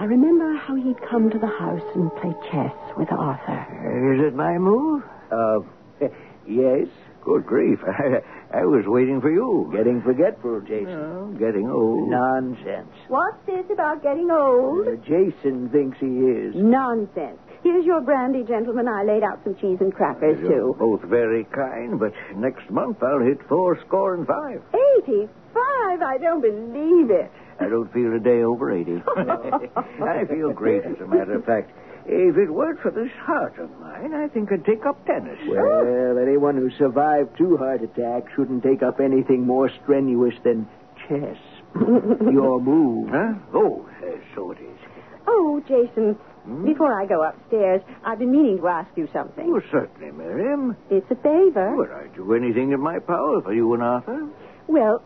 I 0.00 0.04
remember 0.04 0.56
how 0.56 0.74
he'd 0.74 1.00
come 1.02 1.28
to 1.28 1.38
the 1.38 1.46
house 1.46 1.82
and 1.94 2.10
play 2.16 2.32
chess 2.50 2.74
with 2.96 3.12
Arthur. 3.12 4.14
Is 4.14 4.26
it 4.26 4.34
my 4.34 4.56
move? 4.56 5.02
Uh, 5.30 5.60
yes. 6.48 6.88
Good 7.22 7.44
grief. 7.44 7.80
I, 7.86 8.22
I 8.60 8.64
was 8.64 8.84
waiting 8.86 9.20
for 9.20 9.30
you. 9.30 9.70
Getting 9.76 10.00
forgetful, 10.00 10.62
Jason. 10.62 10.88
Oh, 10.88 11.36
getting 11.38 11.68
old. 11.68 12.08
Nonsense. 12.08 12.88
What's 13.08 13.44
this 13.46 13.66
about 13.70 14.02
getting 14.02 14.30
old? 14.30 14.88
Uh, 14.88 14.96
Jason 15.04 15.68
thinks 15.68 15.98
he 15.98 16.06
is. 16.06 16.54
Nonsense. 16.54 17.40
Here's 17.66 17.84
your 17.84 18.00
brandy, 18.00 18.44
gentlemen. 18.44 18.86
I 18.86 19.02
laid 19.02 19.24
out 19.24 19.40
some 19.42 19.56
cheese 19.56 19.78
and 19.80 19.92
crackers, 19.92 20.38
You're 20.40 20.72
too. 20.72 20.76
both 20.78 21.02
very 21.02 21.42
kind, 21.52 21.98
but 21.98 22.12
next 22.36 22.70
month 22.70 23.02
I'll 23.02 23.18
hit 23.18 23.40
four 23.48 23.76
score 23.84 24.14
and 24.14 24.24
five. 24.24 24.62
Eighty-five? 24.72 26.00
I 26.00 26.16
don't 26.22 26.40
believe 26.40 27.10
it. 27.10 27.28
I 27.58 27.68
don't 27.68 27.92
feel 27.92 28.14
a 28.14 28.20
day 28.20 28.42
over 28.44 28.70
80. 28.72 29.02
I 29.16 30.24
feel 30.28 30.52
great, 30.52 30.84
as 30.84 31.00
a 31.00 31.08
matter 31.08 31.34
of 31.34 31.44
fact. 31.44 31.72
If 32.06 32.36
it 32.36 32.48
weren't 32.52 32.78
for 32.82 32.92
this 32.92 33.10
heart 33.18 33.58
of 33.58 33.68
mine, 33.80 34.14
I 34.14 34.28
think 34.28 34.52
I'd 34.52 34.64
take 34.64 34.86
up 34.86 35.04
tennis. 35.04 35.40
Well, 35.48 36.18
anyone 36.22 36.56
who 36.56 36.70
survived 36.78 37.36
two 37.36 37.56
heart 37.56 37.82
attacks 37.82 38.30
shouldn't 38.36 38.62
take 38.62 38.84
up 38.84 39.00
anything 39.00 39.44
more 39.44 39.68
strenuous 39.82 40.34
than 40.44 40.68
chess. 41.08 41.36
Your 41.74 42.60
move. 42.60 43.08
Huh? 43.10 43.34
Oh, 43.54 43.88
uh, 44.04 44.18
so 44.36 44.52
it 44.52 44.58
is. 44.60 44.78
Oh, 45.26 45.60
Jason, 45.66 46.16
before 46.64 46.92
I 46.92 47.06
go 47.06 47.22
upstairs, 47.22 47.82
I've 48.04 48.18
been 48.18 48.32
meaning 48.32 48.58
to 48.58 48.68
ask 48.68 48.90
you 48.96 49.08
something. 49.12 49.46
Oh, 49.48 49.60
certainly, 49.70 50.12
Miriam. 50.12 50.76
It's 50.90 51.10
a 51.10 51.16
favor. 51.16 51.74
Would 51.76 51.90
I 51.90 52.06
do 52.14 52.34
anything 52.34 52.72
in 52.72 52.80
my 52.80 52.98
power 52.98 53.40
for 53.42 53.52
you 53.52 53.74
and 53.74 53.82
Arthur? 53.82 54.28
Well, 54.68 55.02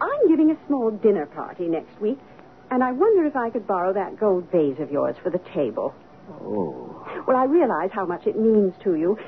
I'm 0.00 0.28
giving 0.28 0.50
a 0.50 0.66
small 0.66 0.90
dinner 0.90 1.26
party 1.26 1.68
next 1.68 2.00
week, 2.00 2.18
and 2.70 2.82
I 2.82 2.92
wonder 2.92 3.24
if 3.26 3.36
I 3.36 3.50
could 3.50 3.66
borrow 3.66 3.92
that 3.92 4.18
gold 4.18 4.50
vase 4.50 4.78
of 4.80 4.90
yours 4.90 5.16
for 5.22 5.30
the 5.30 5.40
table. 5.54 5.94
Oh. 6.30 7.06
Well, 7.26 7.36
I 7.36 7.44
realize 7.44 7.90
how 7.92 8.06
much 8.06 8.26
it 8.26 8.38
means 8.38 8.74
to 8.84 8.94
you, 8.94 9.18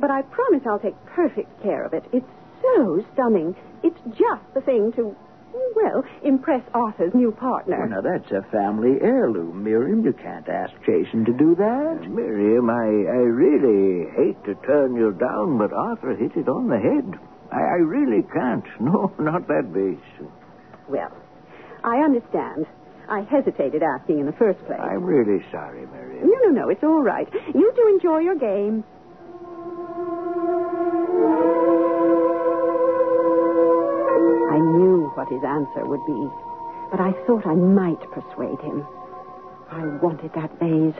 but 0.00 0.10
I 0.10 0.22
promise 0.22 0.62
I'll 0.66 0.78
take 0.78 0.96
perfect 1.06 1.62
care 1.62 1.84
of 1.84 1.92
it. 1.94 2.04
It's 2.12 2.26
so 2.62 3.04
stunning. 3.12 3.54
It's 3.82 4.00
just 4.18 4.42
the 4.54 4.60
thing 4.60 4.92
to, 4.96 5.14
well, 5.74 6.04
impress 6.22 6.62
Arthur's 6.74 7.14
new 7.14 7.32
partner. 7.32 7.78
Well, 7.78 7.88
now, 7.88 8.00
that's 8.00 8.30
a 8.32 8.42
family 8.50 8.98
heirloom, 9.00 9.62
Miriam. 9.64 10.04
You 10.04 10.12
can't 10.12 10.48
ask 10.48 10.72
Jason 10.84 11.24
to 11.24 11.32
do 11.32 11.54
that. 11.56 12.08
Miriam, 12.08 12.68
I, 12.70 12.84
I 13.10 13.22
really 13.24 14.10
hate 14.16 14.42
to 14.44 14.54
turn 14.66 14.94
you 14.96 15.12
down, 15.12 15.58
but 15.58 15.72
Arthur 15.72 16.14
hit 16.16 16.36
it 16.36 16.48
on 16.48 16.68
the 16.68 16.78
head. 16.78 17.18
I, 17.52 17.60
I 17.60 17.78
really 17.84 18.22
can't. 18.32 18.64
No, 18.80 19.12
not 19.18 19.46
that 19.48 19.72
base. 19.72 20.26
Well, 20.88 21.12
I 21.84 21.98
understand. 21.98 22.66
I 23.08 23.20
hesitated 23.20 23.82
asking 23.82 24.18
in 24.20 24.26
the 24.26 24.32
first 24.32 24.58
place. 24.66 24.80
I'm 24.80 25.04
really 25.04 25.44
sorry, 25.52 25.86
Miriam. 25.86 26.28
No, 26.28 26.38
no, 26.48 26.50
no, 26.62 26.68
it's 26.68 26.82
all 26.82 27.02
right. 27.02 27.28
You 27.54 27.72
two 27.76 27.88
enjoy 27.94 28.18
your 28.18 28.34
game. 28.34 28.84
I 34.56 34.58
knew 34.58 35.12
what 35.12 35.28
his 35.28 35.44
answer 35.44 35.84
would 35.84 36.00
be, 36.06 36.30
but 36.90 36.98
I 36.98 37.12
thought 37.26 37.46
I 37.46 37.54
might 37.54 38.00
persuade 38.10 38.58
him. 38.60 38.86
I 39.70 39.84
wanted 40.00 40.32
that 40.32 40.58
vase, 40.58 40.94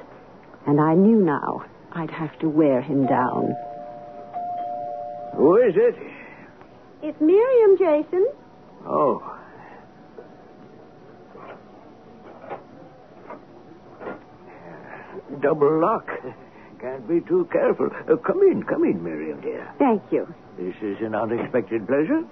and 0.67 0.79
I 0.79 0.93
knew 0.93 1.25
now 1.25 1.65
I'd 1.93 2.11
have 2.11 2.39
to 2.41 2.51
wear 2.51 2.83
him 2.83 3.07
down. 3.07 3.57
Who 5.37 5.57
is 5.57 5.75
it? 5.75 5.97
It's 7.03 7.19
Miriam, 7.19 7.79
Jason. 7.79 8.27
Oh. 8.85 9.23
Double 15.41 15.81
lock. 15.81 16.11
Can't 16.79 17.09
be 17.09 17.23
too 17.23 17.49
careful. 17.51 17.89
Uh, 18.07 18.17
come 18.17 18.43
in, 18.43 18.65
come 18.65 18.85
in, 18.85 19.03
Miriam, 19.03 19.41
dear. 19.41 19.67
Thank 19.79 20.03
you. 20.11 20.27
This 20.59 20.75
is 20.83 20.99
an 21.01 21.15
unexpected 21.15 21.87
pleasure. 21.87 22.23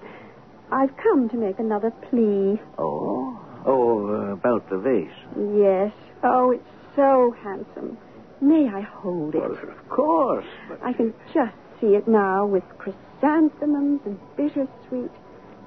I've 0.72 0.96
come 0.96 1.28
to 1.30 1.36
make 1.36 1.58
another 1.58 1.90
plea. 1.90 2.60
Oh? 2.78 3.40
Oh, 3.66 4.06
uh, 4.08 4.32
about 4.32 4.68
the 4.70 4.78
vase. 4.78 5.08
Yes. 5.36 5.92
Oh, 6.22 6.50
it's 6.50 6.64
so 6.96 7.34
handsome. 7.42 7.96
May 8.40 8.68
I 8.68 8.80
hold 8.82 9.34
it? 9.34 9.40
Well, 9.40 9.52
of 9.52 9.88
course. 9.88 10.46
But... 10.68 10.82
I 10.82 10.92
can 10.92 11.14
just 11.32 11.54
see 11.80 11.94
it 11.94 12.06
now 12.06 12.46
with 12.46 12.64
chrysanthemums 12.78 14.00
and 14.04 14.18
bittersweet. 14.36 15.10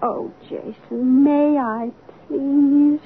Oh, 0.02 0.32
Jason, 0.44 1.24
may 1.24 1.58
I 1.58 1.92
please? 2.28 3.00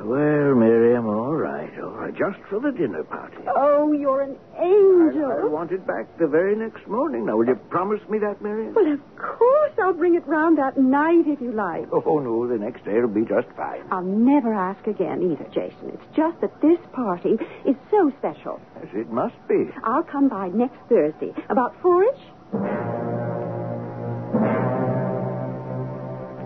Well, 0.00 0.54
Miriam, 0.54 1.06
all 1.08 1.34
right, 1.34 1.70
all 1.80 1.90
right. 1.90 2.14
Just 2.14 2.38
for 2.48 2.60
the 2.60 2.70
dinner 2.70 3.02
party. 3.02 3.38
Oh, 3.48 3.92
you're 3.92 4.22
an 4.22 4.36
angel. 4.56 5.26
I, 5.26 5.42
I 5.42 5.44
want 5.44 5.72
it 5.72 5.84
back 5.86 6.06
the 6.18 6.28
very 6.28 6.54
next 6.54 6.86
morning. 6.86 7.26
Now, 7.26 7.36
will 7.36 7.46
you 7.46 7.56
promise 7.68 8.00
me 8.08 8.18
that, 8.20 8.40
Miriam? 8.40 8.74
Well, 8.74 8.92
of 8.92 9.00
course 9.16 9.72
I'll 9.82 9.92
bring 9.92 10.14
it 10.14 10.26
round 10.26 10.58
that 10.58 10.78
night 10.78 11.26
if 11.26 11.40
you 11.40 11.50
like. 11.52 11.86
Oh, 11.92 12.20
no, 12.20 12.46
the 12.46 12.58
next 12.58 12.84
day 12.84 12.96
it'll 12.96 13.08
be 13.08 13.24
just 13.24 13.48
fine. 13.56 13.82
I'll 13.90 14.02
never 14.02 14.54
ask 14.54 14.86
again 14.86 15.20
either, 15.32 15.48
Jason. 15.50 15.90
It's 15.92 16.16
just 16.16 16.40
that 16.42 16.60
this 16.62 16.78
party 16.92 17.36
is 17.66 17.74
so 17.90 18.12
special. 18.18 18.60
As 18.80 18.88
it 18.94 19.10
must 19.10 19.36
be. 19.48 19.66
I'll 19.82 20.04
come 20.04 20.28
by 20.28 20.48
next 20.48 20.78
Thursday, 20.88 21.34
about 21.50 21.74
four-ish. 21.82 22.22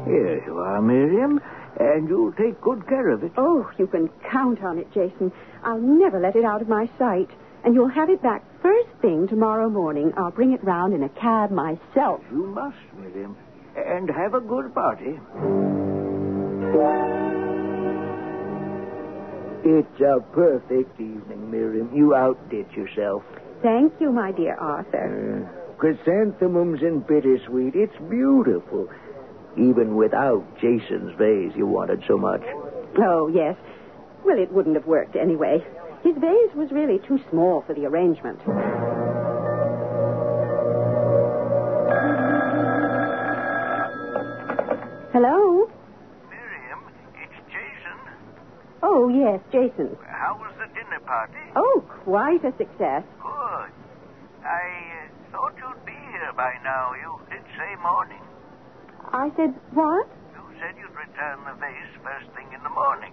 Here 0.07 0.43
you 0.45 0.59
are, 0.59 0.83
Miriam. 0.83 1.41
And 1.81 2.09
you'll 2.09 2.33
take 2.33 2.61
good 2.61 2.87
care 2.87 3.09
of 3.09 3.25
it. 3.25 3.33
Oh, 3.37 3.71
you 3.79 3.87
can 3.87 4.09
count 4.31 4.63
on 4.63 4.79
it, 4.79 4.93
Jason. 4.93 5.33
I'll 5.65 5.81
never 5.81 6.21
let 6.21 6.37
it 6.37 6.45
out 6.45 6.63
of 6.63 6.69
my 6.69 6.89
sight. 6.99 7.31
And 7.65 7.75
you'll 7.75 7.89
have 7.89 8.11
it 8.11 8.23
back 8.23 8.45
first 8.61 8.89
thing 9.01 9.29
tomorrow 9.29 9.69
morning. 9.71 10.13
I'll 10.17 10.31
bring 10.33 10.53
it 10.53 10.63
round 10.65 10.95
in 10.95 11.03
a 11.03 11.09
cab 11.09 11.51
myself. 11.51 12.21
You 12.31 12.47
must, 12.47 12.77
Miriam. 12.99 13.37
And 13.77 14.11
have 14.11 14.35
a 14.35 14.41
good 14.41 14.75
party. 14.75 15.19
It's 19.65 20.01
a 20.01 20.21
perfect 20.33 21.01
evening, 21.01 21.51
Miriam. 21.51 21.95
You 21.95 22.15
outdid 22.15 22.71
yourself. 22.73 23.23
Thank 23.63 23.95
you, 24.01 24.11
my 24.11 24.33
dear 24.33 24.57
Arthur. 24.57 25.47
Uh, 25.47 25.77
chrysanthemums 25.79 26.83
and 26.83 27.07
bittersweet. 27.07 27.77
It's 27.77 27.97
beautiful. 28.11 28.89
Even 29.57 29.97
without 29.97 30.45
Jason's 30.61 31.13
vase 31.19 31.53
you 31.57 31.67
wanted 31.67 32.03
so 32.09 32.17
much. 32.17 32.43
Oh, 32.99 33.29
yes. 33.29 33.57
Well, 34.25 34.39
it 34.39 34.53
wouldn't 34.53 34.77
have 34.77 34.87
worked 34.87 35.17
anyway. 35.17 35.65
His 36.03 36.17
vase 36.17 36.55
was 36.55 36.71
really 36.73 36.99
too 37.07 37.21
small 37.31 37.63
for 37.67 37.75
the 37.75 37.87
arrangement. 37.87 38.41
Hello? 45.13 45.69
Miriam, 46.31 46.81
it's 47.21 47.37
Jason. 47.53 47.99
Oh, 48.83 49.09
yes, 49.09 49.41
Jason. 49.53 49.97
How 50.09 50.39
was 50.41 50.53
the 50.57 50.67
dinner 50.73 51.01
party? 51.05 51.39
Oh, 51.55 51.85
quite 52.05 52.43
a 52.45 52.53
success. 52.57 53.05
Good. 53.21 53.71
I 54.43 54.65
uh, 55.05 55.31
thought 55.31 55.55
you'd 55.59 55.85
be 55.85 55.93
here 55.93 56.33
by 56.35 56.55
now. 56.65 56.95
You 56.95 57.21
did 57.31 57.45
say 57.59 57.77
morning. 57.83 58.23
I 59.13 59.31
said, 59.37 59.55
what? 59.75 60.09
You 60.35 60.43
said 60.59 60.75
you'd 60.81 60.97
return 60.97 61.39
the 61.45 61.55
vase 61.61 61.93
first 62.03 62.29
thing 62.35 62.49
in 62.55 62.63
the 62.63 62.71
morning. 62.71 63.13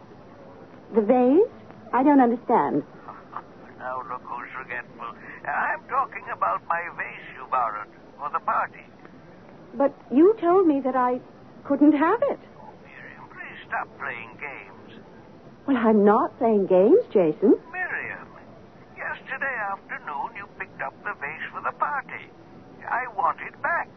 The 0.96 1.02
vase? 1.02 1.52
I 1.94 2.04
don't 2.04 2.22
understand. 2.22 2.84
Now 3.80 4.04
look 4.12 4.22
who's 4.24 4.50
forgetful. 4.60 5.08
I'm 5.48 5.88
talking 5.88 6.26
about 6.36 6.62
my 6.68 6.84
vase 6.98 7.28
you 7.34 7.48
borrowed 7.50 7.88
for 8.18 8.30
the 8.30 8.40
party. 8.40 8.84
But 9.76 9.96
you 10.12 10.36
told 10.42 10.68
me 10.68 10.82
that 10.82 10.98
I 10.98 11.22
couldn't 11.64 11.94
have 11.94 12.20
it. 12.24 12.40
Oh, 12.60 12.68
Miriam, 12.84 13.24
please 13.32 13.60
stop 13.68 13.88
playing 13.98 14.36
games. 14.36 15.00
Well, 15.66 15.78
I'm 15.78 16.04
not 16.04 16.38
playing 16.40 16.68
games, 16.68 17.00
Jason. 17.08 17.56
Miriam, 17.72 18.28
yesterday 18.98 19.56
afternoon 19.72 20.36
you 20.36 20.46
picked 20.60 20.82
up 20.82 20.94
the 21.06 21.14
vase 21.16 21.48
for 21.54 21.62
the 21.64 21.72
party. 21.80 22.28
I 22.84 23.08
want 23.16 23.40
it 23.48 23.56
back. 23.62 23.88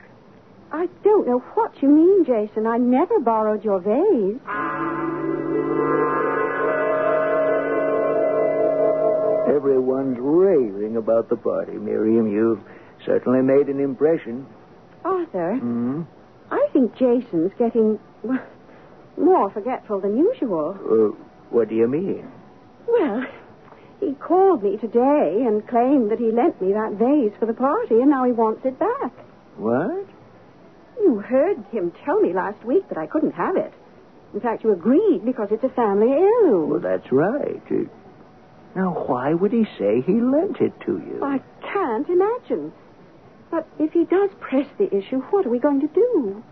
I 0.72 0.88
don't 1.04 1.26
know 1.26 1.40
what 1.54 1.82
you 1.82 1.88
mean, 1.88 2.24
Jason. 2.24 2.66
I 2.66 2.78
never 2.78 3.20
borrowed 3.20 3.62
your 3.64 3.78
vase. 3.80 4.40
Everyone's 9.48 10.18
raving 10.20 10.96
about 10.96 11.28
the 11.28 11.36
party, 11.36 11.72
Miriam. 11.72 12.30
You've 12.32 12.60
certainly 13.04 13.42
made 13.42 13.68
an 13.68 13.80
impression. 13.80 14.46
Arthur, 15.04 15.56
Hmm? 15.56 16.02
I 16.50 16.68
think 16.72 16.94
Jason's 16.96 17.52
getting 17.58 17.98
well, 18.22 18.38
more 19.16 19.50
forgetful 19.50 20.00
than 20.00 20.16
usual. 20.16 20.76
Uh, 20.78 21.16
what 21.50 21.68
do 21.68 21.74
you 21.74 21.88
mean? 21.88 22.30
Well, 22.86 23.24
he 24.00 24.14
called 24.14 24.62
me 24.62 24.76
today 24.76 25.44
and 25.46 25.66
claimed 25.66 26.10
that 26.10 26.18
he 26.18 26.30
lent 26.30 26.60
me 26.60 26.72
that 26.72 26.92
vase 26.92 27.32
for 27.38 27.46
the 27.46 27.54
party, 27.54 28.00
and 28.00 28.10
now 28.10 28.24
he 28.24 28.32
wants 28.32 28.64
it 28.64 28.78
back. 28.78 29.12
What? 29.56 30.06
You 31.00 31.20
heard 31.20 31.64
him 31.70 31.92
tell 32.04 32.20
me 32.20 32.32
last 32.32 32.64
week 32.64 32.88
that 32.88 32.98
I 32.98 33.06
couldn't 33.06 33.32
have 33.32 33.56
it. 33.56 33.72
In 34.34 34.40
fact, 34.40 34.64
you 34.64 34.72
agreed 34.72 35.24
because 35.24 35.48
it's 35.50 35.64
a 35.64 35.68
family 35.70 36.08
heirloom. 36.10 36.70
Well, 36.70 36.80
that's 36.80 37.10
right. 37.12 37.62
Uh, 37.70 37.84
now, 38.74 39.04
why 39.06 39.34
would 39.34 39.52
he 39.52 39.64
say 39.78 40.00
he 40.00 40.20
lent 40.20 40.58
it 40.60 40.72
to 40.86 40.92
you? 40.92 41.20
I 41.22 41.40
can't 41.60 42.08
imagine. 42.08 42.72
But 43.50 43.68
if 43.78 43.92
he 43.92 44.04
does 44.04 44.30
press 44.40 44.66
the 44.78 44.86
issue, 44.94 45.20
what 45.30 45.44
are 45.44 45.50
we 45.50 45.58
going 45.58 45.80
to 45.80 45.88
do? 45.88 46.42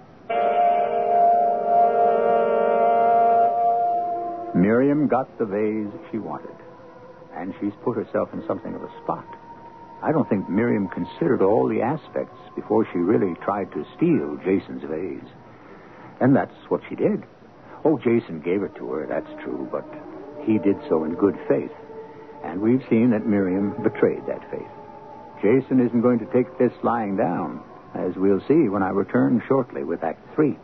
Miriam 4.55 5.09
got 5.09 5.38
the 5.38 5.46
vase 5.46 5.88
she 6.11 6.18
wanted, 6.18 6.55
and 7.35 7.55
she's 7.61 7.72
put 7.83 7.96
herself 7.96 8.29
in 8.35 8.46
something 8.46 8.74
of 8.74 8.83
a 8.83 8.90
spot. 9.03 9.24
I 10.03 10.13
don't 10.13 10.29
think 10.29 10.49
Miriam 10.49 10.89
considered 10.89 11.43
all 11.43 11.69
the 11.69 11.83
aspects 11.83 12.39
before 12.55 12.87
she 12.91 12.99
really 12.99 13.35
tried 13.43 13.71
to 13.73 13.87
steal 13.97 14.37
Jason's 14.45 14.83
vase. 14.83 15.31
And 16.21 16.35
that's 16.35 16.55
what 16.69 16.81
she 16.89 16.95
did. 16.95 17.23
Oh, 17.85 17.99
Jason 17.99 18.41
gave 18.41 18.63
it 18.63 18.75
to 18.77 18.91
her, 18.93 19.07
that's 19.07 19.43
true, 19.43 19.69
but 19.71 19.85
he 20.45 20.59
did 20.59 20.77
so 20.89 21.05
in 21.05 21.15
good 21.15 21.39
faith. 21.49 21.73
And 22.45 22.61
we've 22.61 22.85
seen 22.89 23.11
that 23.11 23.27
Miriam 23.27 23.75
betrayed 23.83 24.25
that 24.27 24.51
faith. 24.51 24.71
Jason 25.43 25.81
isn't 25.81 26.03
going 26.03 26.19
to 26.19 26.33
take 26.33 26.59
this 26.59 26.73
lying 26.83 27.17
down, 27.17 27.63
as 27.95 28.15
we'll 28.17 28.43
see 28.47 28.69
when 28.69 28.83
I 28.83 28.91
return 28.91 29.43
shortly 29.49 29.85
with 29.85 30.05
Act 30.05 30.21
Three. 30.35 30.59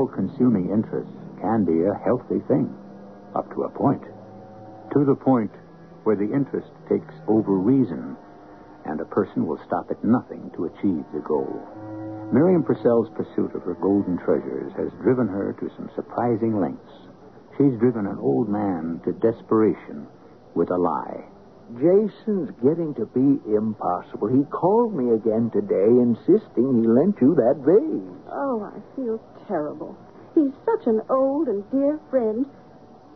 All 0.00 0.08
consuming 0.08 0.72
interest 0.72 1.12
can 1.42 1.68
be 1.68 1.84
a 1.84 2.00
healthy 2.00 2.40
thing, 2.48 2.72
up 3.36 3.44
to 3.52 3.64
a 3.64 3.70
point. 3.76 4.00
To 4.96 5.04
the 5.04 5.14
point 5.14 5.52
where 6.04 6.16
the 6.16 6.32
interest 6.32 6.72
takes 6.88 7.12
over 7.28 7.52
reason 7.52 8.16
and 8.86 8.98
a 9.00 9.12
person 9.12 9.44
will 9.44 9.60
stop 9.66 9.90
at 9.90 10.02
nothing 10.02 10.50
to 10.56 10.64
achieve 10.72 11.04
the 11.12 11.20
goal. 11.20 11.52
Miriam 12.32 12.64
Purcell's 12.64 13.12
pursuit 13.12 13.52
of 13.54 13.60
her 13.68 13.76
golden 13.76 14.16
treasures 14.24 14.72
has 14.72 14.88
driven 15.04 15.28
her 15.28 15.52
to 15.60 15.68
some 15.76 15.90
surprising 15.94 16.58
lengths. 16.58 16.96
She's 17.58 17.76
driven 17.76 18.06
an 18.06 18.16
old 18.16 18.48
man 18.48 19.02
to 19.04 19.12
desperation 19.12 20.08
with 20.54 20.70
a 20.70 20.80
lie. 20.80 21.28
Jason's 21.78 22.50
getting 22.62 22.94
to 22.94 23.06
be 23.06 23.38
impossible. 23.54 24.28
He 24.28 24.42
called 24.50 24.94
me 24.94 25.14
again 25.14 25.50
today, 25.52 25.86
insisting 25.86 26.82
he 26.82 26.88
lent 26.88 27.16
you 27.20 27.34
that 27.36 27.62
vase. 27.62 28.16
Oh, 28.32 28.62
I 28.64 28.78
feel 28.96 29.20
terrible. 29.46 29.96
He's 30.34 30.52
such 30.64 30.86
an 30.86 31.00
old 31.10 31.48
and 31.48 31.62
dear 31.70 32.00
friend. 32.10 32.46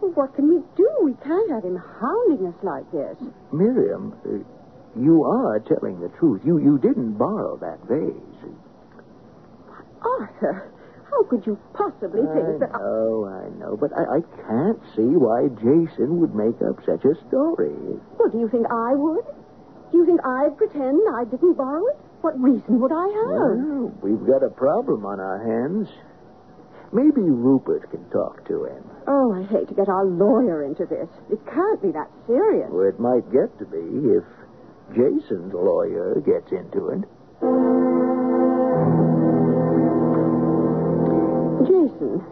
What 0.00 0.34
can 0.34 0.48
we 0.48 0.60
do? 0.76 0.88
We 1.02 1.14
can't 1.24 1.50
have 1.50 1.64
him 1.64 1.76
hounding 1.76 2.46
us 2.46 2.54
like 2.62 2.90
this. 2.92 3.16
Miriam, 3.52 4.14
uh, 4.26 5.00
you 5.00 5.24
are 5.24 5.58
telling 5.60 6.00
the 6.00 6.10
truth. 6.18 6.42
You 6.44 6.58
you 6.58 6.78
didn't 6.78 7.14
borrow 7.16 7.56
that 7.58 7.78
vase. 7.88 8.52
Arthur, 10.02 10.70
how 11.14 11.22
could 11.30 11.46
you 11.46 11.54
possibly 11.72 12.26
I 12.26 12.34
think 12.34 12.58
that... 12.58 12.74
know, 12.74 13.30
I 13.30 13.46
know, 13.62 13.78
but 13.78 13.94
I, 13.94 14.18
I 14.18 14.20
can't 14.42 14.80
see 14.98 15.14
why 15.14 15.46
Jason 15.62 16.18
would 16.18 16.34
make 16.34 16.58
up 16.66 16.82
such 16.82 17.06
a 17.06 17.14
story. 17.30 17.74
Well, 18.18 18.30
do 18.30 18.38
you 18.38 18.48
think 18.50 18.66
I 18.66 18.98
would? 18.98 19.22
Do 19.92 19.98
you 19.98 20.06
think 20.06 20.18
I'd 20.26 20.58
pretend 20.58 20.98
I 21.14 21.22
didn't 21.24 21.54
borrow 21.54 21.86
it? 21.86 21.98
What 22.20 22.34
reason 22.40 22.80
would 22.80 22.90
I 22.90 23.06
have? 23.06 23.30
Well, 23.30 23.94
we've 24.02 24.26
got 24.26 24.42
a 24.42 24.50
problem 24.50 25.06
on 25.06 25.20
our 25.20 25.38
hands. 25.38 25.86
Maybe 26.92 27.22
Rupert 27.22 27.90
can 27.90 28.08
talk 28.10 28.46
to 28.48 28.64
him. 28.64 28.82
Oh, 29.06 29.34
I 29.34 29.42
hate 29.46 29.68
to 29.68 29.74
get 29.74 29.88
our 29.88 30.06
lawyer 30.06 30.64
into 30.64 30.86
this. 30.86 31.08
It 31.30 31.38
can't 31.46 31.82
be 31.82 31.92
that 31.92 32.10
serious. 32.26 32.70
Well, 32.70 32.88
it 32.88 32.98
might 32.98 33.30
get 33.30 33.54
to 33.58 33.66
be 33.66 33.82
if 34.18 34.24
Jason's 34.90 35.52
lawyer 35.54 36.18
gets 36.26 36.50
into 36.50 36.88
it. 36.90 38.33
Jason, 41.66 42.22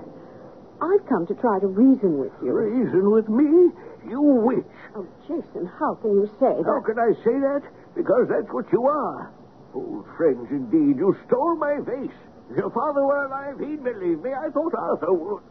I've 0.80 1.05
come 1.09 1.26
to 1.26 1.35
try 1.35 1.59
to 1.61 1.66
reason 1.66 2.18
with 2.18 2.33
you. 2.43 2.53
Reason 2.53 3.11
with 3.11 3.28
me? 3.28 3.70
You 4.09 4.20
witch. 4.20 4.64
Oh, 4.97 5.07
Jason, 5.28 5.66
how 5.78 5.95
can 5.97 6.11
you 6.12 6.26
say 6.41 6.53
that? 6.59 6.64
How 6.66 6.80
can 6.83 6.99
I 6.99 7.12
say 7.22 7.37
that? 7.39 7.62
Because 7.95 8.26
that's 8.28 8.51
what 8.53 8.66
you 8.72 8.87
are. 8.87 9.33
Old 9.74 10.07
friends, 10.16 10.49
indeed. 10.51 10.99
You 10.99 11.16
stole 11.26 11.57
my 11.57 11.78
vase. 11.80 12.11
If 12.51 12.57
your 12.59 12.70
father 12.70 13.07
were 13.07 13.24
alive, 13.26 13.59
he'd 13.61 13.83
believe 13.83 14.20
me. 14.20 14.30
I 14.35 14.51
thought 14.51 14.74
Arthur 14.74 15.12
would. 15.14 15.43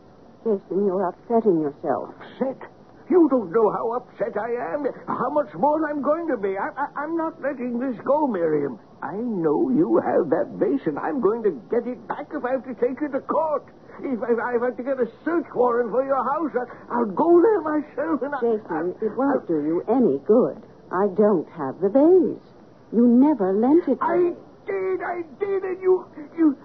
Jason, 0.44 0.86
you're 0.86 1.08
upsetting 1.08 1.62
yourself. 1.62 2.14
Upset? 2.20 2.70
You 3.12 3.28
don't 3.28 3.52
know 3.52 3.68
how 3.76 4.00
upset 4.00 4.40
I 4.40 4.72
am, 4.72 4.88
how 5.06 5.30
much 5.36 5.52
more 5.60 5.84
I'm 5.92 6.02
going 6.02 6.32
to 6.32 6.38
be. 6.40 6.56
I, 6.56 6.72
I, 6.80 7.04
I'm 7.04 7.18
not 7.20 7.42
letting 7.44 7.76
this 7.76 8.00
go, 8.08 8.26
Miriam. 8.26 8.80
I 9.04 9.20
know 9.20 9.68
you 9.68 10.00
have 10.00 10.32
that 10.32 10.56
vase, 10.56 10.88
and 10.88 10.98
I'm 10.98 11.20
going 11.20 11.44
to 11.44 11.52
get 11.68 11.84
it 11.84 12.00
back 12.08 12.32
if 12.32 12.40
I 12.46 12.56
have 12.56 12.64
to 12.64 12.76
take 12.80 13.02
you 13.04 13.12
to 13.12 13.20
court. 13.20 13.68
If, 14.00 14.16
if 14.16 14.40
I 14.40 14.56
have 14.64 14.78
to 14.78 14.84
get 14.84 14.96
a 14.96 15.12
search 15.28 15.44
warrant 15.52 15.92
for 15.92 16.06
your 16.08 16.24
house, 16.24 16.56
I, 16.56 16.64
I'll 16.96 17.12
go 17.12 17.28
there 17.44 17.62
myself 17.68 18.24
and 18.24 18.32
I... 18.32 18.40
Jason, 18.40 18.96
it 19.04 19.12
won't 19.20 19.44
do 19.44 19.60
you 19.60 19.84
any 19.92 20.24
good. 20.24 20.64
I 20.96 21.12
don't 21.12 21.52
have 21.52 21.84
the 21.84 21.92
vase. 21.92 22.48
You 22.96 23.12
never 23.12 23.52
lent 23.52 23.92
it 23.92 24.00
to 24.00 24.08
I 24.08 24.32
did, 24.64 25.00
I 25.04 25.20
did, 25.36 25.64
and 25.68 25.82
you... 25.84 26.08
you... 26.38 26.58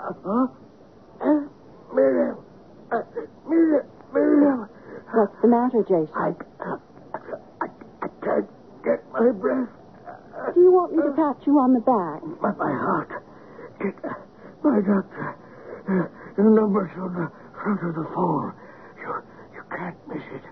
Uh, 0.00 0.16
huh? 0.16 0.46
Uh, 1.20 1.40
Miriam. 1.92 2.40
Uh, 2.88 3.04
Miriam. 3.44 3.84
Miriam. 4.14 4.68
What's 5.12 5.34
the 5.42 5.48
matter, 5.48 5.82
Jason? 5.82 6.14
I, 6.14 6.32
I, 6.62 7.66
I 8.02 8.08
can't 8.22 8.48
get 8.84 9.02
my 9.12 9.30
breath. 9.32 9.68
Do 10.54 10.60
you 10.60 10.72
want 10.72 10.92
me 10.96 11.02
to 11.02 11.10
pat 11.12 11.44
you 11.46 11.58
on 11.58 11.74
the 11.74 11.80
back? 11.84 12.22
My, 12.40 12.52
my 12.56 12.72
heart. 12.72 13.10
Get 13.82 13.94
my 14.62 14.78
doctor. 14.80 15.36
Uh, 15.88 16.06
the 16.36 16.42
number's 16.44 16.90
on 16.96 17.12
the 17.14 17.28
front 17.58 17.80
of 17.82 17.94
the 17.94 18.06
phone. 18.14 18.52
You, 19.02 19.10
you 19.54 19.62
can't 19.76 19.96
miss 20.08 20.22
it. 20.32 20.42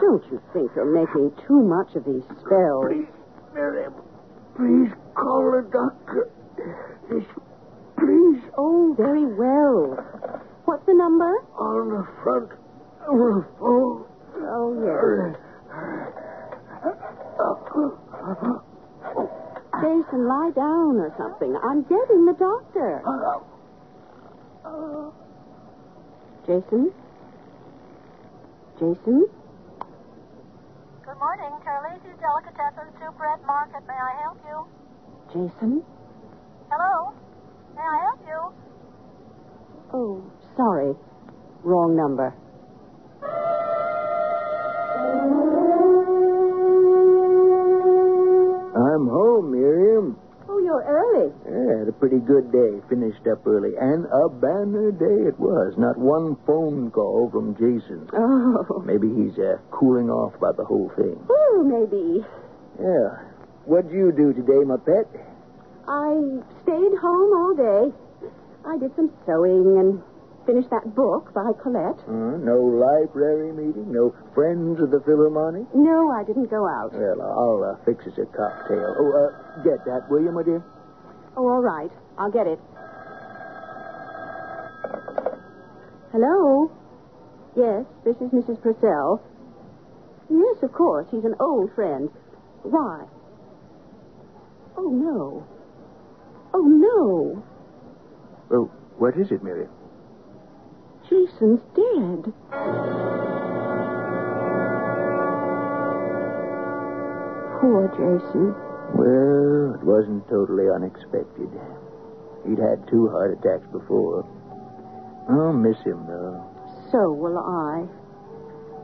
Don't 0.00 0.24
you 0.32 0.42
think 0.52 0.70
you're 0.74 0.90
making 0.92 1.30
too 1.46 1.62
much 1.62 1.94
of 1.94 2.04
these 2.04 2.24
spells? 2.44 2.86
Please, 2.90 3.06
Miriam, 3.54 3.94
please 4.56 4.90
call 5.14 5.52
the 5.54 5.62
doctor. 5.70 6.28
This, 7.08 7.24
please, 7.96 8.42
Oh, 8.58 8.94
very 8.98 9.24
well. 9.26 9.96
What's 10.64 10.84
the 10.86 10.94
number? 10.94 11.30
on 11.56 11.88
the 11.90 12.06
front 12.22 12.50
Oh, 13.08 14.06
yes. 14.78 15.36
Jason, 19.80 20.28
lie 20.28 20.52
down 20.54 20.96
or 20.96 21.12
something. 21.18 21.56
I'm 21.62 21.82
getting 21.82 22.26
the 22.26 22.34
doctor. 22.38 23.02
Jason? 26.46 26.92
Jason? 28.78 29.26
Good 31.04 31.18
morning, 31.18 31.52
Carlisi's 31.64 32.18
Delicatessen 32.20 32.92
Soup 33.00 33.18
Market. 33.46 33.82
May 33.86 33.94
I 33.94 34.22
help 34.22 34.38
you? 34.46 34.66
Jason? 35.28 35.82
Hello? 36.70 37.12
May 37.74 37.82
I 37.82 37.98
help 38.02 38.20
you? 38.26 38.40
Oh, 39.92 40.22
sorry. 40.56 40.94
Wrong 41.64 41.96
number. 41.96 42.34
I'm 48.74 49.06
home, 49.06 49.52
Miriam. 49.52 50.18
Oh, 50.48 50.58
you're 50.58 50.82
early. 50.84 51.32
Yeah, 51.44 51.78
had 51.80 51.88
a 51.88 51.92
pretty 51.92 52.18
good 52.18 52.50
day. 52.52 52.80
Finished 52.88 53.26
up 53.30 53.46
early. 53.46 53.76
And 53.78 54.06
a 54.06 54.28
banner 54.28 54.90
day 54.92 55.28
it 55.28 55.38
was. 55.38 55.74
Not 55.76 55.98
one 55.98 56.36
phone 56.46 56.90
call 56.90 57.30
from 57.30 57.54
Jason. 57.54 58.08
Oh. 58.12 58.82
Maybe 58.84 59.08
he's 59.08 59.38
uh, 59.38 59.58
cooling 59.70 60.10
off 60.10 60.34
about 60.34 60.56
the 60.56 60.64
whole 60.64 60.90
thing. 60.96 61.16
Oh, 61.28 61.62
maybe. 61.64 62.24
Yeah. 62.80 63.28
What'd 63.64 63.92
you 63.92 64.12
do 64.12 64.32
today, 64.32 64.64
my 64.64 64.76
pet? 64.76 65.06
I 65.86 66.18
stayed 66.62 66.94
home 66.98 67.30
all 67.36 67.54
day. 67.54 67.92
I 68.64 68.78
did 68.78 68.94
some 68.96 69.10
sewing 69.26 69.78
and 69.78 70.02
finished 70.46 70.70
that 70.70 70.94
book 70.94 71.32
by 71.34 71.52
Colette. 71.62 72.00
Uh, 72.08 72.36
no 72.38 72.58
library 72.58 73.52
meeting? 73.52 73.92
No 73.92 74.14
friends 74.34 74.80
of 74.80 74.90
the 74.90 75.00
Philharmonic? 75.06 75.66
No, 75.74 76.10
I 76.10 76.24
didn't 76.24 76.50
go 76.50 76.66
out. 76.68 76.92
Well, 76.92 77.22
I'll 77.22 77.62
uh, 77.64 77.84
fix 77.84 78.06
us 78.06 78.18
a 78.18 78.26
cocktail. 78.26 78.94
Oh, 78.98 79.10
uh, 79.12 79.62
get 79.62 79.84
that, 79.86 80.10
will 80.10 80.22
you, 80.22 80.32
my 80.32 80.42
dear? 80.42 80.62
Oh, 81.36 81.48
all 81.48 81.62
right. 81.62 81.90
I'll 82.18 82.30
get 82.30 82.46
it. 82.46 82.58
Hello? 86.12 86.70
Yes, 87.56 87.84
this 88.04 88.16
is 88.16 88.30
Mrs. 88.32 88.60
Purcell. 88.62 89.22
Yes, 90.28 90.62
of 90.62 90.72
course. 90.72 91.06
He's 91.10 91.24
an 91.24 91.34
old 91.40 91.74
friend. 91.74 92.08
Why? 92.62 93.04
Oh, 94.76 94.90
no. 94.90 95.46
Oh, 96.54 96.62
no. 96.62 97.42
Oh, 98.50 98.70
what 98.98 99.16
is 99.16 99.30
it, 99.30 99.42
Miriam? 99.42 99.70
Jason's 101.32 101.60
dead. 101.74 102.32
Poor 107.60 107.88
Jason. 107.94 108.54
Well, 108.94 109.74
it 109.74 109.84
wasn't 109.84 110.28
totally 110.28 110.68
unexpected. 110.68 111.48
He'd 112.46 112.58
had 112.58 112.86
two 112.88 113.08
heart 113.08 113.38
attacks 113.38 113.66
before. 113.72 114.26
I'll 115.30 115.52
miss 115.52 115.78
him, 115.84 116.04
though. 116.06 116.42
So 116.90 117.12
will 117.12 117.38
I. 117.38 117.86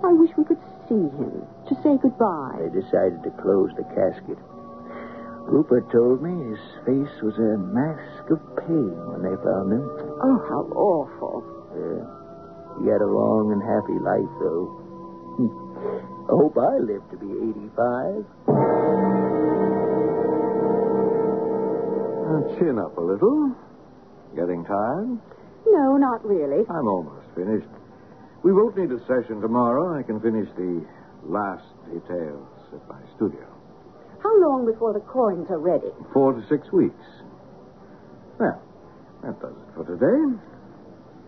I 0.07 0.13
wish 0.13 0.31
we 0.39 0.45
could 0.45 0.63
see 0.89 0.95
him 0.95 1.43
to 1.69 1.75
say 1.83 1.99
goodbye. 2.01 2.57
They 2.63 2.81
decided 2.81 3.23
to 3.25 3.31
close 3.43 3.71
the 3.77 3.85
casket. 3.95 4.39
Rupert 5.51 5.91
told 5.91 6.23
me 6.23 6.51
his 6.51 6.61
face 6.87 7.23
was 7.23 7.37
a 7.39 7.59
mask 7.59 8.31
of 8.31 8.39
pain 8.65 8.95
when 9.11 9.23
they 9.23 9.37
found 9.43 9.73
him. 9.73 9.85
Oh, 10.23 10.39
how 10.49 10.63
awful. 10.77 11.43
Yeah. 11.75 12.18
He 12.83 12.87
had 12.89 13.03
a 13.03 13.11
long 13.11 13.53
and 13.53 13.63
happy 13.63 13.99
life, 13.99 14.33
though. 14.39 14.67
I 16.29 16.33
hope 16.37 16.57
I 16.59 16.77
live 16.79 17.03
to 17.11 17.17
be 17.17 17.31
85. 17.75 18.25
Uh, 22.29 22.59
chin 22.59 22.79
up 22.79 22.97
a 22.97 23.01
little. 23.01 23.55
Getting 24.37 24.65
tired? 24.65 25.19
No, 25.67 25.97
not 25.97 26.25
really. 26.25 26.65
I'm 26.69 26.87
almost 26.87 27.27
finished. 27.35 27.69
We 28.43 28.53
won't 28.53 28.77
need 28.77 28.91
a 28.93 29.01
session 29.07 29.41
tomorrow. 29.41 29.99
I 29.99 30.03
can 30.03 30.21
finish 30.21 30.49
the 30.57 30.85
last 31.25 31.65
details 31.91 32.47
at 32.73 32.87
my 32.89 33.01
studio. 33.17 33.47
How 34.23 34.35
long 34.41 34.67
before 34.71 34.93
the 34.93 35.01
coins 35.01 35.47
are 35.51 35.59
ready? 35.59 35.91
Four 36.13 36.33
to 36.35 36.43
six 36.49 36.71
weeks. 36.73 37.05
Well, 38.39 38.61
that 39.23 39.41
does 39.41 39.55
it 39.55 39.75
for 39.75 39.85
today. 39.85 40.39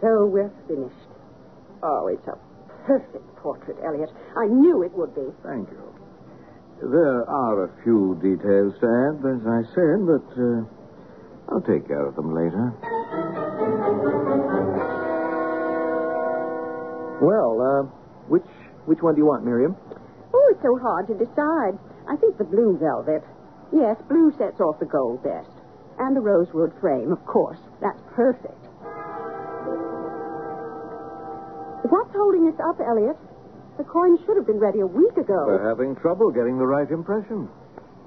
So 0.01 0.27
we're 0.27 0.53
finished. 0.69 1.10
Oh, 1.83 2.09
it's 2.09 2.27
a 2.29 2.37
perfect 2.87 3.37
portrait, 3.37 3.77
Elliot. 3.85 4.11
I 4.37 4.47
knew 4.47 4.83
it 4.83 4.93
would 4.93 5.15
be. 5.15 5.27
Thank 5.43 5.71
you. 5.71 5.83
There 6.83 7.29
are 7.29 7.65
a 7.65 7.83
few 7.85 8.17
details 8.23 8.73
to 8.81 8.87
add, 8.89 9.21
as 9.21 9.43
I 9.47 9.61
said, 9.75 9.99
but 10.09 10.27
uh, 10.41 10.65
I'll 11.53 11.61
take 11.61 11.87
care 11.87 12.07
of 12.07 12.17
them 12.17 12.35
later. 12.35 12.73
Well, 17.21 17.61
uh, 17.61 17.83
which 18.29 18.49
which 18.87 19.01
one 19.03 19.15
do 19.15 19.21
you 19.21 19.27
want, 19.27 19.45
Miriam? 19.45 19.77
Oh, 20.33 20.49
it's 20.51 20.63
so 20.63 20.79
hard 20.81 21.07
to 21.09 21.15
decide. 21.15 21.77
I 22.09 22.17
think 22.17 22.39
the 22.39 22.45
blue 22.49 22.79
velvet. 22.81 23.23
Yes, 23.73 23.97
blue 24.09 24.33
sets 24.39 24.61
off 24.61 24.81
the 24.81 24.87
gold 24.87 25.23
best. 25.23 25.51
And 25.99 26.17
the 26.17 26.21
rosewood 26.21 26.73
frame, 26.81 27.13
of 27.13 27.25
course. 27.27 27.59
That's 27.83 28.01
perfect. 28.15 28.60
What's 31.91 32.15
holding 32.15 32.47
us 32.49 32.59
up, 32.63 32.79
Elliot? 32.81 33.17
The 33.79 33.85
coins 33.85 34.21
should 34.27 34.37
have 34.37 34.47
been 34.47 34.61
ready 34.61 34.81
a 34.81 34.87
week 34.87 35.17
ago. 35.17 35.43
We're 35.47 35.67
having 35.69 35.97
trouble 35.97 36.31
getting 36.31 36.59
the 36.59 36.67
right 36.67 36.89
impression. 36.91 37.49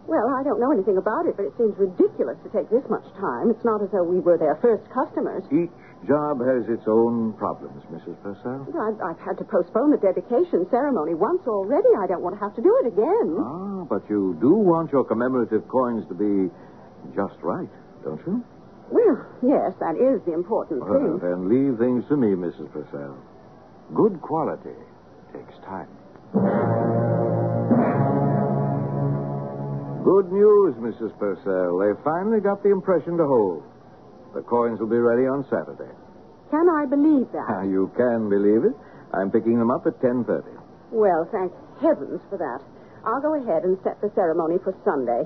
Well, 0.07 0.27
I 0.35 0.43
don't 0.43 0.59
know 0.59 0.71
anything 0.71 0.97
about 0.99 1.25
it, 1.27 1.35
but 1.39 1.47
it 1.47 1.53
seems 1.57 1.75
ridiculous 1.79 2.35
to 2.43 2.49
take 2.51 2.69
this 2.69 2.83
much 2.91 3.07
time. 3.19 3.49
It's 3.49 3.63
not 3.63 3.81
as 3.81 3.89
though 3.91 4.03
we 4.03 4.19
were 4.19 4.37
their 4.37 4.59
first 4.59 4.83
customers. 4.91 5.43
Each 5.47 5.71
job 6.07 6.43
has 6.43 6.67
its 6.67 6.83
own 6.87 7.33
problems, 7.39 7.79
Mrs. 7.87 8.19
Purcell. 8.21 8.67
I've, 8.75 8.99
I've 8.99 9.19
had 9.23 9.39
to 9.39 9.45
postpone 9.47 9.91
the 9.95 9.97
dedication 10.03 10.67
ceremony 10.69 11.15
once 11.15 11.41
already. 11.47 11.87
I 11.95 12.07
don't 12.07 12.21
want 12.21 12.35
to 12.35 12.41
have 12.43 12.53
to 12.55 12.61
do 12.61 12.71
it 12.83 12.87
again. 12.91 13.29
Ah, 13.39 13.83
but 13.87 14.03
you 14.11 14.35
do 14.43 14.51
want 14.55 14.91
your 14.91 15.05
commemorative 15.07 15.67
coins 15.71 16.03
to 16.11 16.15
be 16.15 16.51
just 17.15 17.39
right, 17.41 17.71
don't 18.03 18.19
you? 18.27 18.43
Well, 18.91 19.15
yes, 19.41 19.71
that 19.79 19.95
is 19.95 20.19
the 20.27 20.33
important 20.35 20.83
Well, 20.83 20.99
thing. 20.99 21.19
then 21.23 21.47
leave 21.47 21.79
things 21.79 22.03
to 22.11 22.17
me, 22.19 22.35
Mrs. 22.35 22.67
Purcell. 22.75 23.15
Good 23.91 24.21
quality 24.21 24.77
takes 25.33 25.57
time. 25.65 25.89
Good 30.03 30.31
news, 30.31 30.75
Mrs. 30.79 31.17
Purcell. 31.19 31.77
They 31.79 31.93
finally 32.03 32.39
got 32.41 32.63
the 32.63 32.71
impression 32.71 33.17
to 33.17 33.25
hold. 33.25 33.63
The 34.33 34.41
coins 34.41 34.79
will 34.79 34.89
be 34.89 34.97
ready 34.99 35.23
on 35.23 35.43
Saturday. 35.49 35.91
Can 36.49 36.67
I 36.69 36.85
believe 36.85 37.31
that? 37.33 37.45
Ah, 37.49 37.63
you 37.63 37.91
can 37.95 38.29
believe 38.29 38.65
it. 38.65 38.75
I'm 39.13 39.31
picking 39.31 39.57
them 39.59 39.69
up 39.71 39.85
at 39.85 39.99
10.30. 40.01 40.43
Well, 40.91 41.27
thank 41.31 41.51
heavens 41.81 42.21
for 42.29 42.37
that. 42.37 42.59
I'll 43.05 43.21
go 43.21 43.35
ahead 43.35 43.63
and 43.63 43.77
set 43.83 43.99
the 44.01 44.11
ceremony 44.15 44.57
for 44.63 44.73
Sunday. 44.83 45.23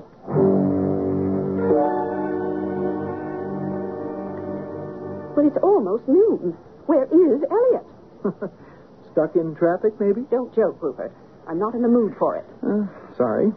But 5.34 5.44
it's 5.46 5.58
almost 5.62 6.08
noon. 6.08 6.56
Where 6.86 7.04
is 7.04 7.40
Elliot? 7.50 7.86
Stuck 9.12 9.36
in 9.36 9.54
traffic, 9.56 9.94
maybe? 10.00 10.22
Don't 10.30 10.54
joke, 10.54 10.80
Rupert. 10.82 11.12
I'm 11.48 11.58
not 11.58 11.74
in 11.74 11.82
the 11.82 11.88
mood 11.88 12.14
for 12.18 12.36
it. 12.36 12.44
Uh, 12.62 12.86
sorry. 13.16 13.52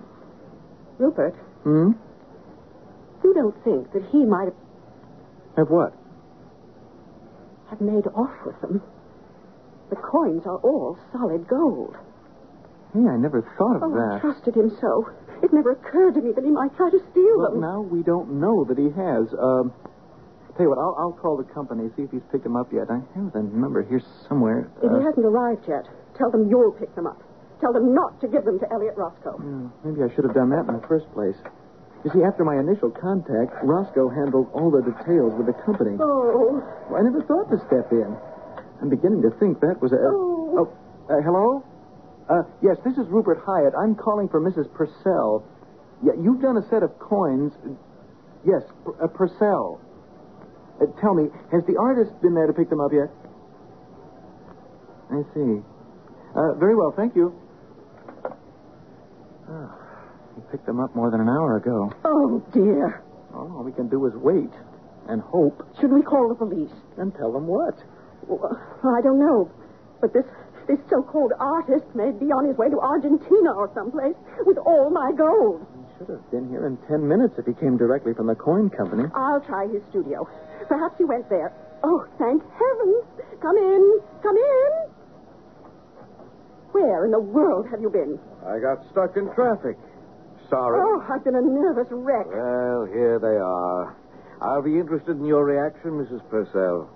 Rupert, 0.98 1.36
Hmm? 1.64 1.92
you 3.24 3.34
don't 3.34 3.56
think 3.64 3.92
that 3.94 4.04
he 4.12 4.26
might 4.26 4.46
have, 4.46 4.56
Have 5.58 5.70
what? 5.70 5.94
have 7.70 7.82
made 7.82 8.06
off 8.16 8.32
with 8.46 8.60
them? 8.62 8.82
The 9.90 9.96
coins 9.96 10.44
are 10.46 10.58
all 10.58 10.98
solid 11.12 11.48
gold. 11.48 11.96
Hey, 12.94 13.08
I 13.08 13.16
never 13.18 13.42
thought 13.58 13.78
of 13.78 13.84
oh, 13.84 13.94
I 13.94 14.14
that. 14.16 14.22
trusted 14.22 14.56
him 14.56 14.72
so. 14.82 15.10
It 15.44 15.54
never 15.54 15.72
occurred 15.72 16.16
to 16.16 16.22
me 16.22 16.32
that 16.34 16.44
he 16.44 16.52
might 16.52 16.76
try 16.76 16.90
to 16.90 17.00
steal 17.12 17.38
Well, 17.38 17.52
them. 17.52 17.62
now 17.62 17.82
we 17.82 18.04
don't 18.04 18.40
know 18.40 18.64
that 18.66 18.78
he 18.78 18.90
has. 18.92 19.28
Um, 19.40 19.74
tell 20.58 20.66
you 20.66 20.70
what, 20.70 20.80
I'll, 20.80 20.96
I'll 21.00 21.18
call 21.18 21.38
the 21.38 21.48
company, 21.54 21.90
see 21.96 22.04
if 22.04 22.12
he's 22.12 22.26
picked 22.32 22.44
them 22.44 22.56
up 22.56 22.72
yet. 22.74 22.90
I 22.90 23.00
have 23.16 23.34
the 23.34 23.44
number 23.44 23.84
here 23.84 24.02
somewhere. 24.28 24.70
If 24.82 24.92
Uh, 24.92 25.00
he 25.00 25.04
hasn't 25.06 25.26
arrived 25.26 25.68
yet, 25.68 25.88
tell 26.18 26.32
them 26.32 26.50
you'll 26.50 26.72
pick 26.74 26.94
them 26.96 27.08
up. 27.08 27.22
Tell 27.60 27.74
them 27.74 27.94
not 27.94 28.20
to 28.22 28.28
give 28.28 28.44
them 28.44 28.58
to 28.60 28.66
Elliot 28.74 28.96
Roscoe. 28.98 29.38
Hmm, 29.38 29.68
maybe 29.86 30.02
I 30.04 30.10
should 30.16 30.26
have 30.26 30.34
done 30.34 30.50
that 30.50 30.66
in 30.68 30.74
the 30.82 30.86
first 30.88 31.06
place. 31.14 31.38
You 32.04 32.10
see, 32.10 32.24
after 32.26 32.44
my 32.44 32.58
initial 32.58 32.90
contact, 32.90 33.54
Roscoe 33.62 34.10
handled 34.10 34.50
all 34.54 34.72
the 34.74 34.82
details 34.82 35.38
with 35.38 35.46
the 35.46 35.54
company. 35.62 35.96
Oh. 36.02 36.58
Well, 36.90 36.98
I 36.98 37.04
never 37.06 37.22
thought 37.22 37.46
to 37.54 37.58
step 37.70 37.92
in. 37.94 38.10
I'm 38.82 38.90
beginning 38.90 39.22
to 39.22 39.30
think 39.38 39.62
that 39.62 39.78
was 39.80 39.94
a. 39.94 40.02
Oh, 40.02 40.66
uh, 41.06 41.22
hello? 41.22 41.62
Uh, 42.28 42.42
yes, 42.64 42.78
this 42.84 42.98
is 42.98 43.06
Rupert 43.10 43.38
Hyatt. 43.46 43.74
I'm 43.78 43.94
calling 43.94 44.28
for 44.28 44.42
Mrs. 44.42 44.66
Purcell. 44.74 45.46
Yeah, 46.02 46.14
you've 46.18 46.42
done 46.42 46.58
a 46.58 46.66
set 46.74 46.82
of 46.82 46.98
coins. 46.98 47.54
Yes, 48.44 48.64
P- 48.84 48.94
uh, 48.98 49.06
Purcell. 49.14 49.80
Uh, 50.82 50.86
tell 51.00 51.14
me, 51.14 51.30
has 51.52 51.64
the 51.68 51.78
artist 51.78 52.12
been 52.22 52.34
there 52.34 52.48
to 52.48 52.54
pick 52.54 52.70
them 52.70 52.80
up 52.82 52.92
yet? 52.92 53.10
I 55.12 55.22
see. 55.34 55.62
Uh, 56.36 56.54
very 56.56 56.76
well, 56.76 56.94
thank 56.96 57.16
you. 57.16 57.36
Oh, 59.50 59.72
he 60.36 60.42
picked 60.52 60.66
them 60.66 60.80
up 60.80 60.96
more 60.96 61.12
than 61.12 61.20
an 61.22 61.30
hour 61.30 61.58
ago. 61.58 61.92
Oh, 62.06 62.42
dear. 62.54 63.04
All 63.34 63.64
we 63.64 63.72
can 63.72 63.90
do 63.90 64.06
is 64.08 64.14
wait 64.16 64.52
and 65.08 65.22
hope. 65.22 65.68
Should 65.80 65.92
we 65.92 66.02
call 66.02 66.30
the 66.30 66.36
police? 66.36 66.72
And 66.98 67.14
tell 67.16 67.32
them 67.32 67.48
what? 67.48 67.76
Well, 68.28 68.58
I 68.84 69.02
don't 69.02 69.20
know. 69.20 69.52
But 70.00 70.14
this 70.14 70.26
this 70.68 70.80
so-called 70.90 71.34
artist 71.40 71.86
may 71.96 72.12
be 72.12 72.28
on 72.32 72.48
his 72.48 72.56
way 72.56 72.70
to 72.70 72.80
Argentina 72.80 73.52
or 73.52 73.70
someplace 73.74 74.16
with 74.46 74.58
all 74.58 74.90
my 74.90 75.12
gold. 75.12 75.66
Should 76.02 76.18
have 76.18 76.32
been 76.32 76.50
here 76.50 76.66
in 76.66 76.78
ten 76.90 77.08
minutes 77.08 77.36
if 77.38 77.46
he 77.46 77.54
came 77.54 77.78
directly 77.78 78.16
from 78.16 78.26
the 78.26 78.34
coin 78.34 78.72
company. 78.72 79.04
I'll 79.14 79.42
try 79.42 79.68
his 79.68 79.84
studio. 79.92 80.28
Perhaps 80.68 80.98
he 80.98 81.06
went 81.06 81.30
there. 81.30 81.54
Oh, 81.84 82.08
thank 82.18 82.42
heavens. 82.42 83.06
Come 83.40 83.56
in. 83.58 84.00
Come 84.24 84.36
in. 84.36 84.72
Where 86.74 87.06
in 87.06 87.12
the 87.12 87.20
world 87.20 87.68
have 87.70 87.82
you 87.82 87.92
been? 87.92 88.18
I 88.42 88.58
got 88.58 88.82
stuck 88.90 89.16
in 89.16 89.30
traffic. 89.36 89.78
Sorry. 90.50 90.82
Oh, 90.82 91.06
I've 91.06 91.24
been 91.24 91.36
a 91.36 91.42
nervous 91.42 91.88
wreck. 91.92 92.26
Well, 92.26 92.86
here 92.90 93.20
they 93.22 93.38
are. 93.38 93.96
I'll 94.42 94.64
be 94.64 94.80
interested 94.80 95.18
in 95.18 95.26
your 95.26 95.46
reaction, 95.46 96.02
Mrs. 96.02 96.28
Purcell. 96.32 96.90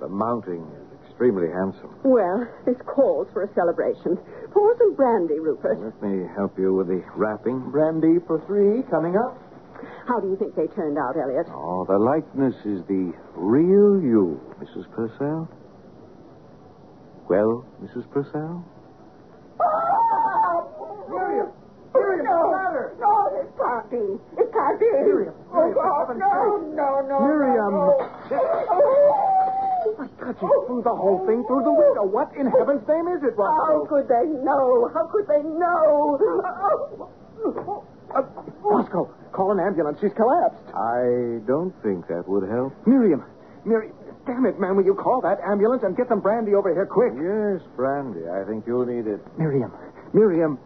The 0.00 0.08
mounting 0.08 0.60
is 0.76 0.91
extremely 1.22 1.52
handsome. 1.54 1.94
Well, 2.02 2.48
this 2.66 2.76
calls 2.86 3.28
for 3.32 3.44
a 3.44 3.54
celebration. 3.54 4.18
Pour 4.50 4.76
some 4.78 4.94
brandy, 4.96 5.38
Rupert. 5.38 5.78
Let 5.78 6.02
me 6.02 6.26
help 6.34 6.58
you 6.58 6.74
with 6.74 6.88
the 6.88 7.02
wrapping. 7.14 7.70
Brandy 7.70 8.18
for 8.26 8.42
three 8.46 8.82
coming 8.90 9.14
up. 9.16 9.38
How 10.08 10.18
do 10.18 10.28
you 10.28 10.36
think 10.36 10.56
they 10.56 10.66
turned 10.74 10.98
out, 10.98 11.14
Elliot? 11.16 11.46
Oh, 11.50 11.86
the 11.86 11.98
likeness 11.98 12.54
is 12.66 12.82
the 12.88 13.14
real 13.36 14.02
you, 14.02 14.40
Mrs. 14.58 14.90
Purcell. 14.90 15.48
Well, 17.30 17.64
Mrs. 17.82 18.10
Purcell? 18.10 18.64
Miriam! 21.08 21.52
Miriam, 21.94 22.24
no, 22.26 22.50
matter? 22.50 22.96
No, 22.98 23.30
it 23.38 23.46
can't 23.54 23.90
be. 23.90 24.42
It 24.42 24.52
can't 24.52 24.80
be. 24.80 24.90
Miriam, 24.90 25.34
oh, 25.54 25.70
God, 25.70 26.18
no, 26.18 26.58
no, 26.74 27.06
no. 27.06 27.20
Miriam. 27.20 27.74
Oh, 27.74 29.41
Oh. 29.92 30.00
My 30.00 30.08
God, 30.18 30.36
you 30.40 30.64
threw 30.66 30.82
the 30.82 30.94
whole 30.94 31.26
thing 31.26 31.44
through 31.46 31.64
the 31.64 31.72
window. 31.72 32.04
What 32.04 32.32
in 32.36 32.46
heaven's 32.46 32.86
name 32.88 33.08
is 33.08 33.22
it, 33.22 33.36
Roscoe? 33.36 33.84
How 33.84 33.86
could 33.88 34.08
they 34.08 34.26
know? 34.44 34.90
How 34.94 35.06
could 35.12 35.26
they 35.28 35.42
know? 35.42 36.18
Oh. 37.44 37.84
Uh, 38.14 38.22
Roscoe, 38.62 39.08
call 39.32 39.52
an 39.52 39.60
ambulance. 39.60 39.98
She's 40.00 40.12
collapsed. 40.12 40.62
I 40.74 41.40
don't 41.46 41.72
think 41.82 42.06
that 42.08 42.28
would 42.28 42.48
help. 42.48 42.72
Miriam. 42.86 43.24
Miriam. 43.64 43.94
Damn 44.26 44.46
it, 44.46 44.60
man. 44.60 44.76
Will 44.76 44.84
you 44.84 44.94
call 44.94 45.20
that 45.22 45.40
ambulance 45.40 45.82
and 45.82 45.96
get 45.96 46.08
some 46.08 46.20
brandy 46.20 46.54
over 46.54 46.72
here 46.72 46.86
quick? 46.86 47.12
Yes, 47.16 47.60
Brandy. 47.74 48.28
I 48.28 48.44
think 48.46 48.64
you'll 48.66 48.86
need 48.86 49.06
it. 49.10 49.20
Miriam. 49.36 49.72
Miriam. 50.14 50.58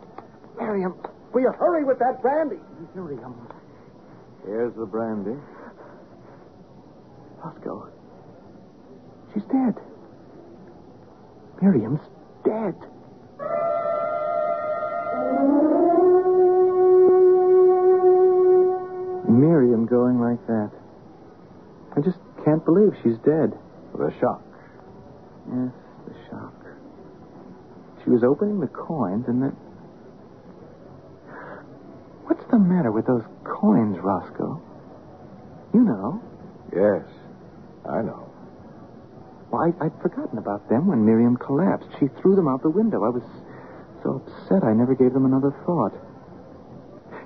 Miriam. 0.59 0.95
Will 1.33 1.41
you 1.41 1.53
hurry 1.53 1.85
with 1.85 1.99
that 2.01 2.21
brandy? 2.21 2.57
Miriam. 2.95 3.35
Here's 4.45 4.75
the 4.75 4.85
brandy. 4.87 5.37
Roscoe. 7.43 7.89
She's 9.37 9.45
dead. 9.53 9.75
Miriam's 11.61 12.01
dead. 12.43 12.75
Miriam 19.29 19.85
going 19.85 20.19
like 20.19 20.41
that. 20.47 20.71
I 21.95 22.01
just 22.01 22.17
can't 22.47 22.65
believe 22.65 22.93
she's 23.03 23.19
dead. 23.19 23.53
The 23.93 24.11
shock. 24.19 24.43
Yes, 25.53 25.73
the 26.09 26.15
shock. 26.31 26.55
She 28.05 28.09
was 28.09 28.25
opening 28.25 28.61
the 28.61 28.69
coins 28.69 29.27
and 29.29 29.43
then. 29.43 29.57
What's 32.25 32.45
the 32.51 32.59
matter 32.59 32.91
with 32.91 33.07
those 33.07 33.25
coins, 33.45 33.99
Roscoe? 33.99 34.63
You 35.75 35.81
know. 35.81 36.23
Yes, 36.75 37.05
I 37.85 38.01
know. 38.01 38.26
Well, 39.51 39.63
I, 39.63 39.85
I'd 39.85 40.03
forgotten 40.03 40.39
about 40.39 40.69
them 40.69 40.87
when 40.87 41.05
Miriam 41.05 41.37
collapsed. 41.37 41.89
She 42.01 42.09
threw 42.21 42.35
them 42.35 42.49
out 42.49 42.63
the 42.63 42.71
window. 42.71 43.05
I 43.05 43.11
was 43.11 43.23
so 44.03 44.23
upset 44.23 44.65
I 44.65 44.73
never 44.73 44.95
gave 44.95 45.13
them 45.13 45.25
another 45.25 45.55
thought. 45.65 45.93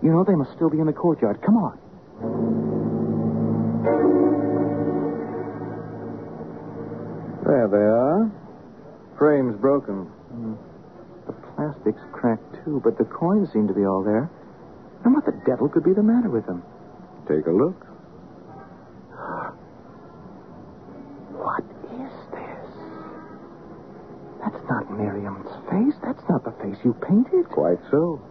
You 0.03 0.11
know, 0.11 0.25
they 0.25 0.35
must 0.35 0.53
still 0.53 0.71
be 0.71 0.81
in 0.81 0.87
the 0.87 0.93
courtyard. 0.93 1.41
Come 1.43 1.57
on. 1.57 1.79
There 7.45 7.69
they 7.69 7.77
are. 7.77 8.31
Frame's 9.19 9.61
broken. 9.61 10.05
Hmm. 10.05 10.55
The 11.27 11.33
plastic's 11.33 12.01
cracked, 12.13 12.65
too, 12.65 12.81
but 12.83 12.97
the 12.97 13.05
coins 13.05 13.53
seem 13.53 13.69
to 13.69 13.75
be 13.75 13.85
all 13.85 14.03
there. 14.03 14.31
And 15.05 15.15
what 15.15 15.25
the 15.27 15.37
devil 15.47 15.69
could 15.69 15.85
be 15.85 15.93
the 15.93 16.03
matter 16.03 16.31
with 16.31 16.47
them? 16.47 16.63
Take 17.29 17.47
a 17.47 17.51
look. 17.51 17.87
not 24.71 24.87
Miriam's 24.91 25.51
face. 25.69 25.99
That's 26.03 26.23
not 26.31 26.45
the 26.47 26.55
face 26.63 26.79
you 26.85 26.95
painted. 26.95 27.51
Quite 27.51 27.83
so. 27.91 28.23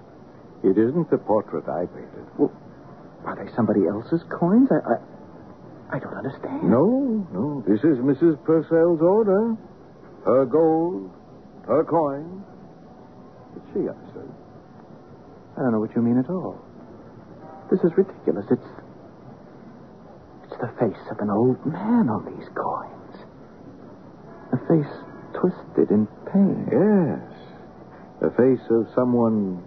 It 0.64 0.78
isn't 0.78 1.12
the 1.12 1.18
portrait 1.18 1.68
I 1.68 1.86
painted. 1.86 2.26
Well, 2.38 2.52
are 3.26 3.36
they 3.36 3.52
somebody 3.56 3.88
else's 3.88 4.24
coins? 4.32 4.70
I, 4.72 4.80
I, 4.80 5.98
I 5.98 6.00
don't 6.00 6.16
understand. 6.16 6.64
No, 6.64 7.28
no. 7.32 7.64
This 7.68 7.84
is 7.84 8.00
Mrs. 8.00 8.42
Purcell's 8.44 9.02
order. 9.02 9.56
Her 10.26 10.46
gold, 10.46 11.12
her 11.68 11.84
coin. 11.84 12.44
But 13.54 13.64
she 13.74 13.88
understood. 13.88 14.32
I 15.58 15.62
don't 15.64 15.72
know 15.74 15.80
what 15.80 15.96
you 15.96 16.02
mean 16.02 16.18
at 16.18 16.30
all. 16.30 16.60
This 17.70 17.80
is 17.84 17.92
ridiculous. 17.98 18.46
It's. 18.50 18.70
It's 20.46 20.60
the 20.60 20.72
face 20.80 21.04
of 21.12 21.20
an 21.20 21.30
old 21.30 21.64
man 21.66 22.10
on 22.10 22.26
these 22.26 22.48
coins. 22.56 23.16
A 24.52 24.58
face 24.68 24.94
twisted 25.40 25.92
in 25.92 26.08
pain. 26.34 26.68
Yes. 26.72 27.24
The 28.22 28.32
face 28.36 28.66
of 28.70 28.88
someone 28.96 29.64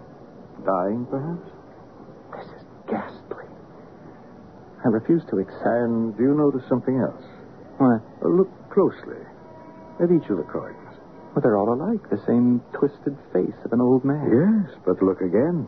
dying, 0.65 1.05
perhaps? 1.09 1.49
This 2.37 2.45
is 2.55 2.63
ghastly. 2.89 3.45
I 4.85 4.89
refuse 4.89 5.23
to 5.31 5.37
accept. 5.39 5.63
And 5.65 6.15
do 6.17 6.23
you 6.23 6.35
notice 6.35 6.63
something 6.69 6.97
else? 6.99 7.23
What? 7.77 8.01
Uh, 8.23 8.29
look 8.29 8.49
closely 8.69 9.21
at 10.01 10.11
each 10.11 10.29
of 10.29 10.37
the 10.37 10.47
coins. 10.51 10.77
Well, 11.33 11.41
they're 11.41 11.57
all 11.57 11.73
alike. 11.73 12.09
The 12.11 12.21
same 12.27 12.61
twisted 12.77 13.17
face 13.33 13.57
of 13.65 13.73
an 13.73 13.81
old 13.81 14.05
man. 14.05 14.29
Yes, 14.29 14.77
but 14.85 15.01
look 15.01 15.21
again. 15.21 15.67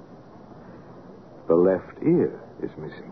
The 1.48 1.56
left 1.56 1.98
ear 2.04 2.40
is 2.62 2.70
missing. 2.78 3.12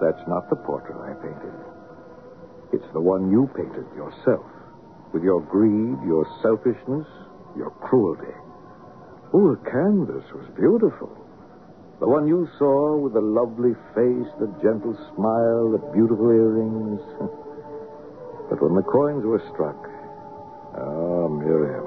That's 0.00 0.26
not 0.26 0.48
the 0.48 0.56
portrait 0.56 0.96
I 0.96 1.12
painted. 1.20 1.52
It's 2.72 2.92
the 2.92 3.00
one 3.00 3.30
you 3.30 3.50
painted 3.54 3.84
yourself. 3.94 4.46
With 5.12 5.22
your 5.22 5.40
greed, 5.42 5.98
your 6.06 6.24
selfishness, 6.40 7.06
your 7.56 7.70
cruelty. 7.84 8.32
Oh, 9.34 9.54
the 9.54 9.70
canvas 9.70 10.24
was 10.32 10.46
beautiful. 10.56 11.10
The 12.00 12.08
one 12.08 12.26
you 12.26 12.48
saw 12.58 12.96
with 12.96 13.12
the 13.12 13.20
lovely 13.20 13.74
face, 13.92 14.30
the 14.40 14.48
gentle 14.62 14.96
smile, 15.14 15.76
the 15.76 15.82
beautiful 15.92 16.30
earrings. 16.30 17.00
But 18.50 18.60
when 18.62 18.74
the 18.74 18.82
coins 18.82 19.24
were 19.24 19.38
struck, 19.54 19.78
oh, 20.74 21.28
Miriam, 21.28 21.86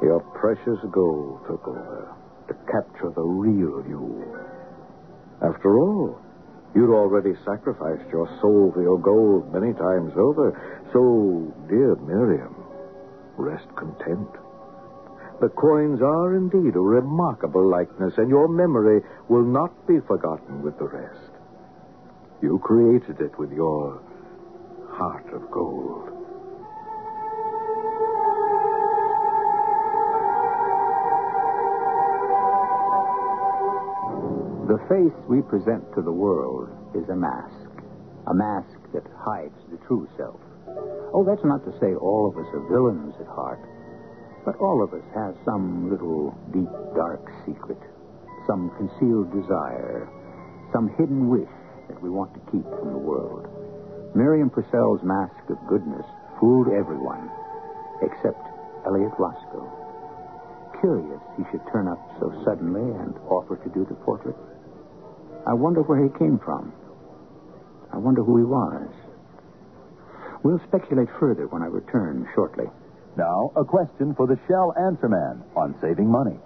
your 0.00 0.20
precious 0.38 0.78
gold 0.92 1.40
took 1.48 1.66
over 1.66 2.14
to 2.46 2.54
capture 2.70 3.10
the 3.10 3.22
real 3.22 3.82
you. 3.88 4.22
After 5.42 5.76
all, 5.78 6.20
you'd 6.74 6.94
already 6.94 7.34
sacrificed 7.44 8.08
your 8.10 8.26
soul 8.40 8.72
for 8.74 8.82
your 8.82 8.98
gold 8.98 9.52
many 9.52 9.72
times 9.72 10.12
over. 10.16 10.52
So, 10.92 11.54
dear 11.68 11.96
Miriam, 11.96 12.54
rest 13.36 13.66
content. 13.76 14.28
The 15.40 15.48
coins 15.48 16.00
are 16.00 16.34
indeed 16.34 16.76
a 16.76 16.80
remarkable 16.80 17.68
likeness, 17.68 18.14
and 18.18 18.28
your 18.28 18.48
memory 18.48 19.02
will 19.28 19.44
not 19.44 19.86
be 19.86 20.00
forgotten 20.06 20.62
with 20.62 20.78
the 20.78 20.86
rest. 20.86 21.32
You 22.42 22.58
created 22.62 23.20
it 23.20 23.38
with 23.38 23.52
your 23.52 24.00
face 34.94 35.18
we 35.26 35.42
present 35.42 35.82
to 35.90 36.02
the 36.02 36.12
world 36.12 36.70
is 36.94 37.02
a 37.10 37.16
mask, 37.16 37.66
a 38.30 38.34
mask 38.34 38.78
that 38.94 39.02
hides 39.18 39.58
the 39.66 39.78
true 39.90 40.06
self. 40.16 40.38
Oh, 41.10 41.26
that's 41.26 41.42
not 41.42 41.66
to 41.66 41.74
say 41.82 41.98
all 41.98 42.30
of 42.30 42.38
us 42.38 42.46
are 42.54 42.62
villains 42.70 43.14
at 43.18 43.26
heart, 43.26 43.58
but 44.46 44.54
all 44.62 44.86
of 44.86 44.94
us 44.94 45.02
has 45.10 45.34
some 45.44 45.90
little 45.90 46.30
deep, 46.54 46.70
dark 46.94 47.26
secret, 47.42 47.82
some 48.46 48.70
concealed 48.78 49.34
desire, 49.34 50.06
some 50.70 50.86
hidden 50.94 51.26
wish 51.26 51.50
that 51.90 51.98
we 51.98 52.06
want 52.06 52.30
to 52.34 52.40
keep 52.54 52.66
from 52.78 52.94
the 52.94 53.02
world. 53.02 53.50
Miriam 54.14 54.48
Purcell's 54.48 55.02
mask 55.02 55.42
of 55.50 55.58
goodness 55.66 56.06
fooled 56.38 56.70
everyone 56.70 57.26
except 57.98 58.38
Elliot 58.86 59.10
Roscoe. 59.18 59.66
Curious 60.78 61.22
he 61.34 61.42
should 61.50 61.66
turn 61.72 61.88
up 61.88 61.98
so 62.20 62.30
suddenly 62.46 62.94
and 63.02 63.18
offer 63.26 63.56
to 63.58 63.68
do 63.74 63.84
the 63.90 63.98
portrait. 64.06 64.36
I 65.46 65.52
wonder 65.52 65.82
where 65.82 66.02
he 66.02 66.10
came 66.18 66.40
from. 66.44 66.72
I 67.92 67.98
wonder 67.98 68.22
who 68.24 68.38
he 68.38 68.44
was. 68.44 68.88
We'll 70.42 70.60
speculate 70.68 71.08
further 71.20 71.46
when 71.48 71.62
I 71.62 71.66
return 71.66 72.28
shortly. 72.34 72.66
Now, 73.16 73.52
a 73.56 73.64
question 73.64 74.14
for 74.16 74.26
the 74.26 74.38
Shell 74.48 74.74
Answer 74.76 75.08
Man 75.08 75.44
on 75.56 75.76
saving 75.80 76.10
money. 76.10 76.36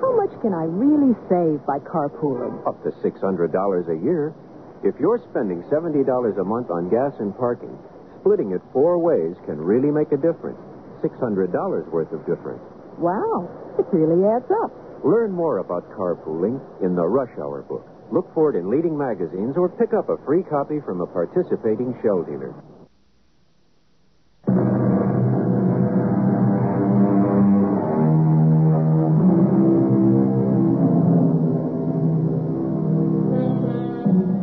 How 0.00 0.12
much 0.16 0.34
can 0.42 0.52
I 0.52 0.64
really 0.64 1.14
save 1.28 1.64
by 1.66 1.78
carpooling? 1.78 2.66
Up 2.66 2.82
to 2.82 2.90
$600 3.04 3.14
a 3.14 3.98
year. 4.02 4.34
If 4.82 4.94
you're 4.98 5.20
spending 5.30 5.62
$70 5.70 6.06
a 6.06 6.44
month 6.44 6.70
on 6.70 6.90
gas 6.90 7.12
and 7.20 7.36
parking, 7.36 7.76
splitting 8.20 8.52
it 8.52 8.62
four 8.72 8.98
ways 8.98 9.36
can 9.46 9.58
really 9.58 9.90
make 9.90 10.10
a 10.12 10.16
difference. 10.16 10.58
$600 11.02 11.52
worth 11.92 12.12
of 12.12 12.20
difference. 12.26 12.62
Wow, 12.98 13.46
it 13.78 13.86
really 13.92 14.26
adds 14.26 14.50
up. 14.64 14.72
Learn 15.04 15.32
more 15.32 15.58
about 15.58 15.90
carpooling 15.92 16.60
in 16.82 16.94
the 16.94 17.06
Rush 17.06 17.30
Hour 17.38 17.62
book. 17.62 17.86
Look 18.10 18.32
for 18.34 18.50
it 18.50 18.58
in 18.58 18.70
leading 18.70 18.96
magazines 18.96 19.56
or 19.56 19.68
pick 19.68 19.94
up 19.94 20.08
a 20.08 20.16
free 20.24 20.42
copy 20.42 20.80
from 20.84 21.00
a 21.00 21.06
participating 21.06 21.94
Shell 22.02 22.24
dealer. 22.24 22.54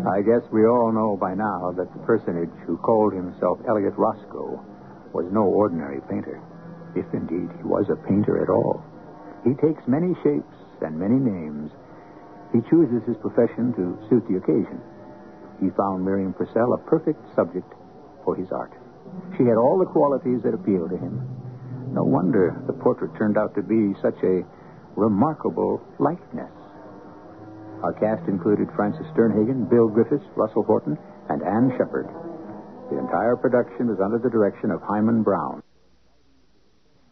I 0.08 0.22
guess 0.22 0.50
we 0.54 0.66
all 0.66 0.94
know 0.94 1.18
by 1.20 1.36
now 1.36 1.74
that 1.76 1.92
the 1.92 2.00
personage 2.06 2.50
who 2.66 2.78
called 2.78 3.14
himself 3.14 3.60
Elliot 3.68 3.94
Roscoe 3.98 4.64
was 5.12 5.26
no 5.32 5.44
ordinary 5.44 6.00
painter, 6.10 6.42
if 6.96 7.06
indeed 7.14 7.52
he 7.58 7.64
was 7.64 7.90
a 7.90 8.08
painter 8.08 8.42
at 8.42 8.50
all. 8.50 8.82
He 9.46 9.54
takes 9.54 9.88
many 9.88 10.18
shapes 10.26 10.58
and 10.82 10.98
many 10.98 11.22
names. 11.22 11.72
He 12.52 12.66
chooses 12.70 13.06
his 13.06 13.16
profession 13.22 13.72
to 13.78 13.96
suit 14.10 14.26
the 14.28 14.42
occasion. 14.42 14.82
He 15.62 15.70
found 15.78 16.04
Miriam 16.04 16.34
Purcell 16.34 16.74
a 16.74 16.82
perfect 16.90 17.22
subject 17.36 17.72
for 18.26 18.36
his 18.36 18.52
art. 18.52 18.74
She 19.38 19.46
had 19.46 19.56
all 19.56 19.78
the 19.78 19.86
qualities 19.86 20.42
that 20.44 20.54
appealed 20.54 20.90
to 20.90 20.98
him. 20.98 21.22
No 21.94 22.04
wonder 22.04 22.58
the 22.66 22.74
portrait 22.74 23.16
turned 23.18 23.38
out 23.38 23.54
to 23.56 23.62
be 23.62 23.94
such 24.02 24.18
a 24.24 24.44
remarkable 24.96 25.80
likeness. 26.00 26.52
Our 27.84 27.94
cast 27.94 28.28
included 28.28 28.68
Frances 28.76 29.06
Sternhagen, 29.14 29.70
Bill 29.70 29.90
Griffis, 29.90 30.24
Russell 30.36 30.64
Horton, 30.64 30.98
and 31.30 31.44
Ann 31.44 31.72
Shepherd. 31.78 32.10
The 32.90 32.98
entire 32.98 33.36
production 33.36 33.88
was 33.88 34.00
under 34.00 34.18
the 34.18 34.30
direction 34.30 34.72
of 34.72 34.82
Himan 34.82 35.24
Brown. 35.24 35.62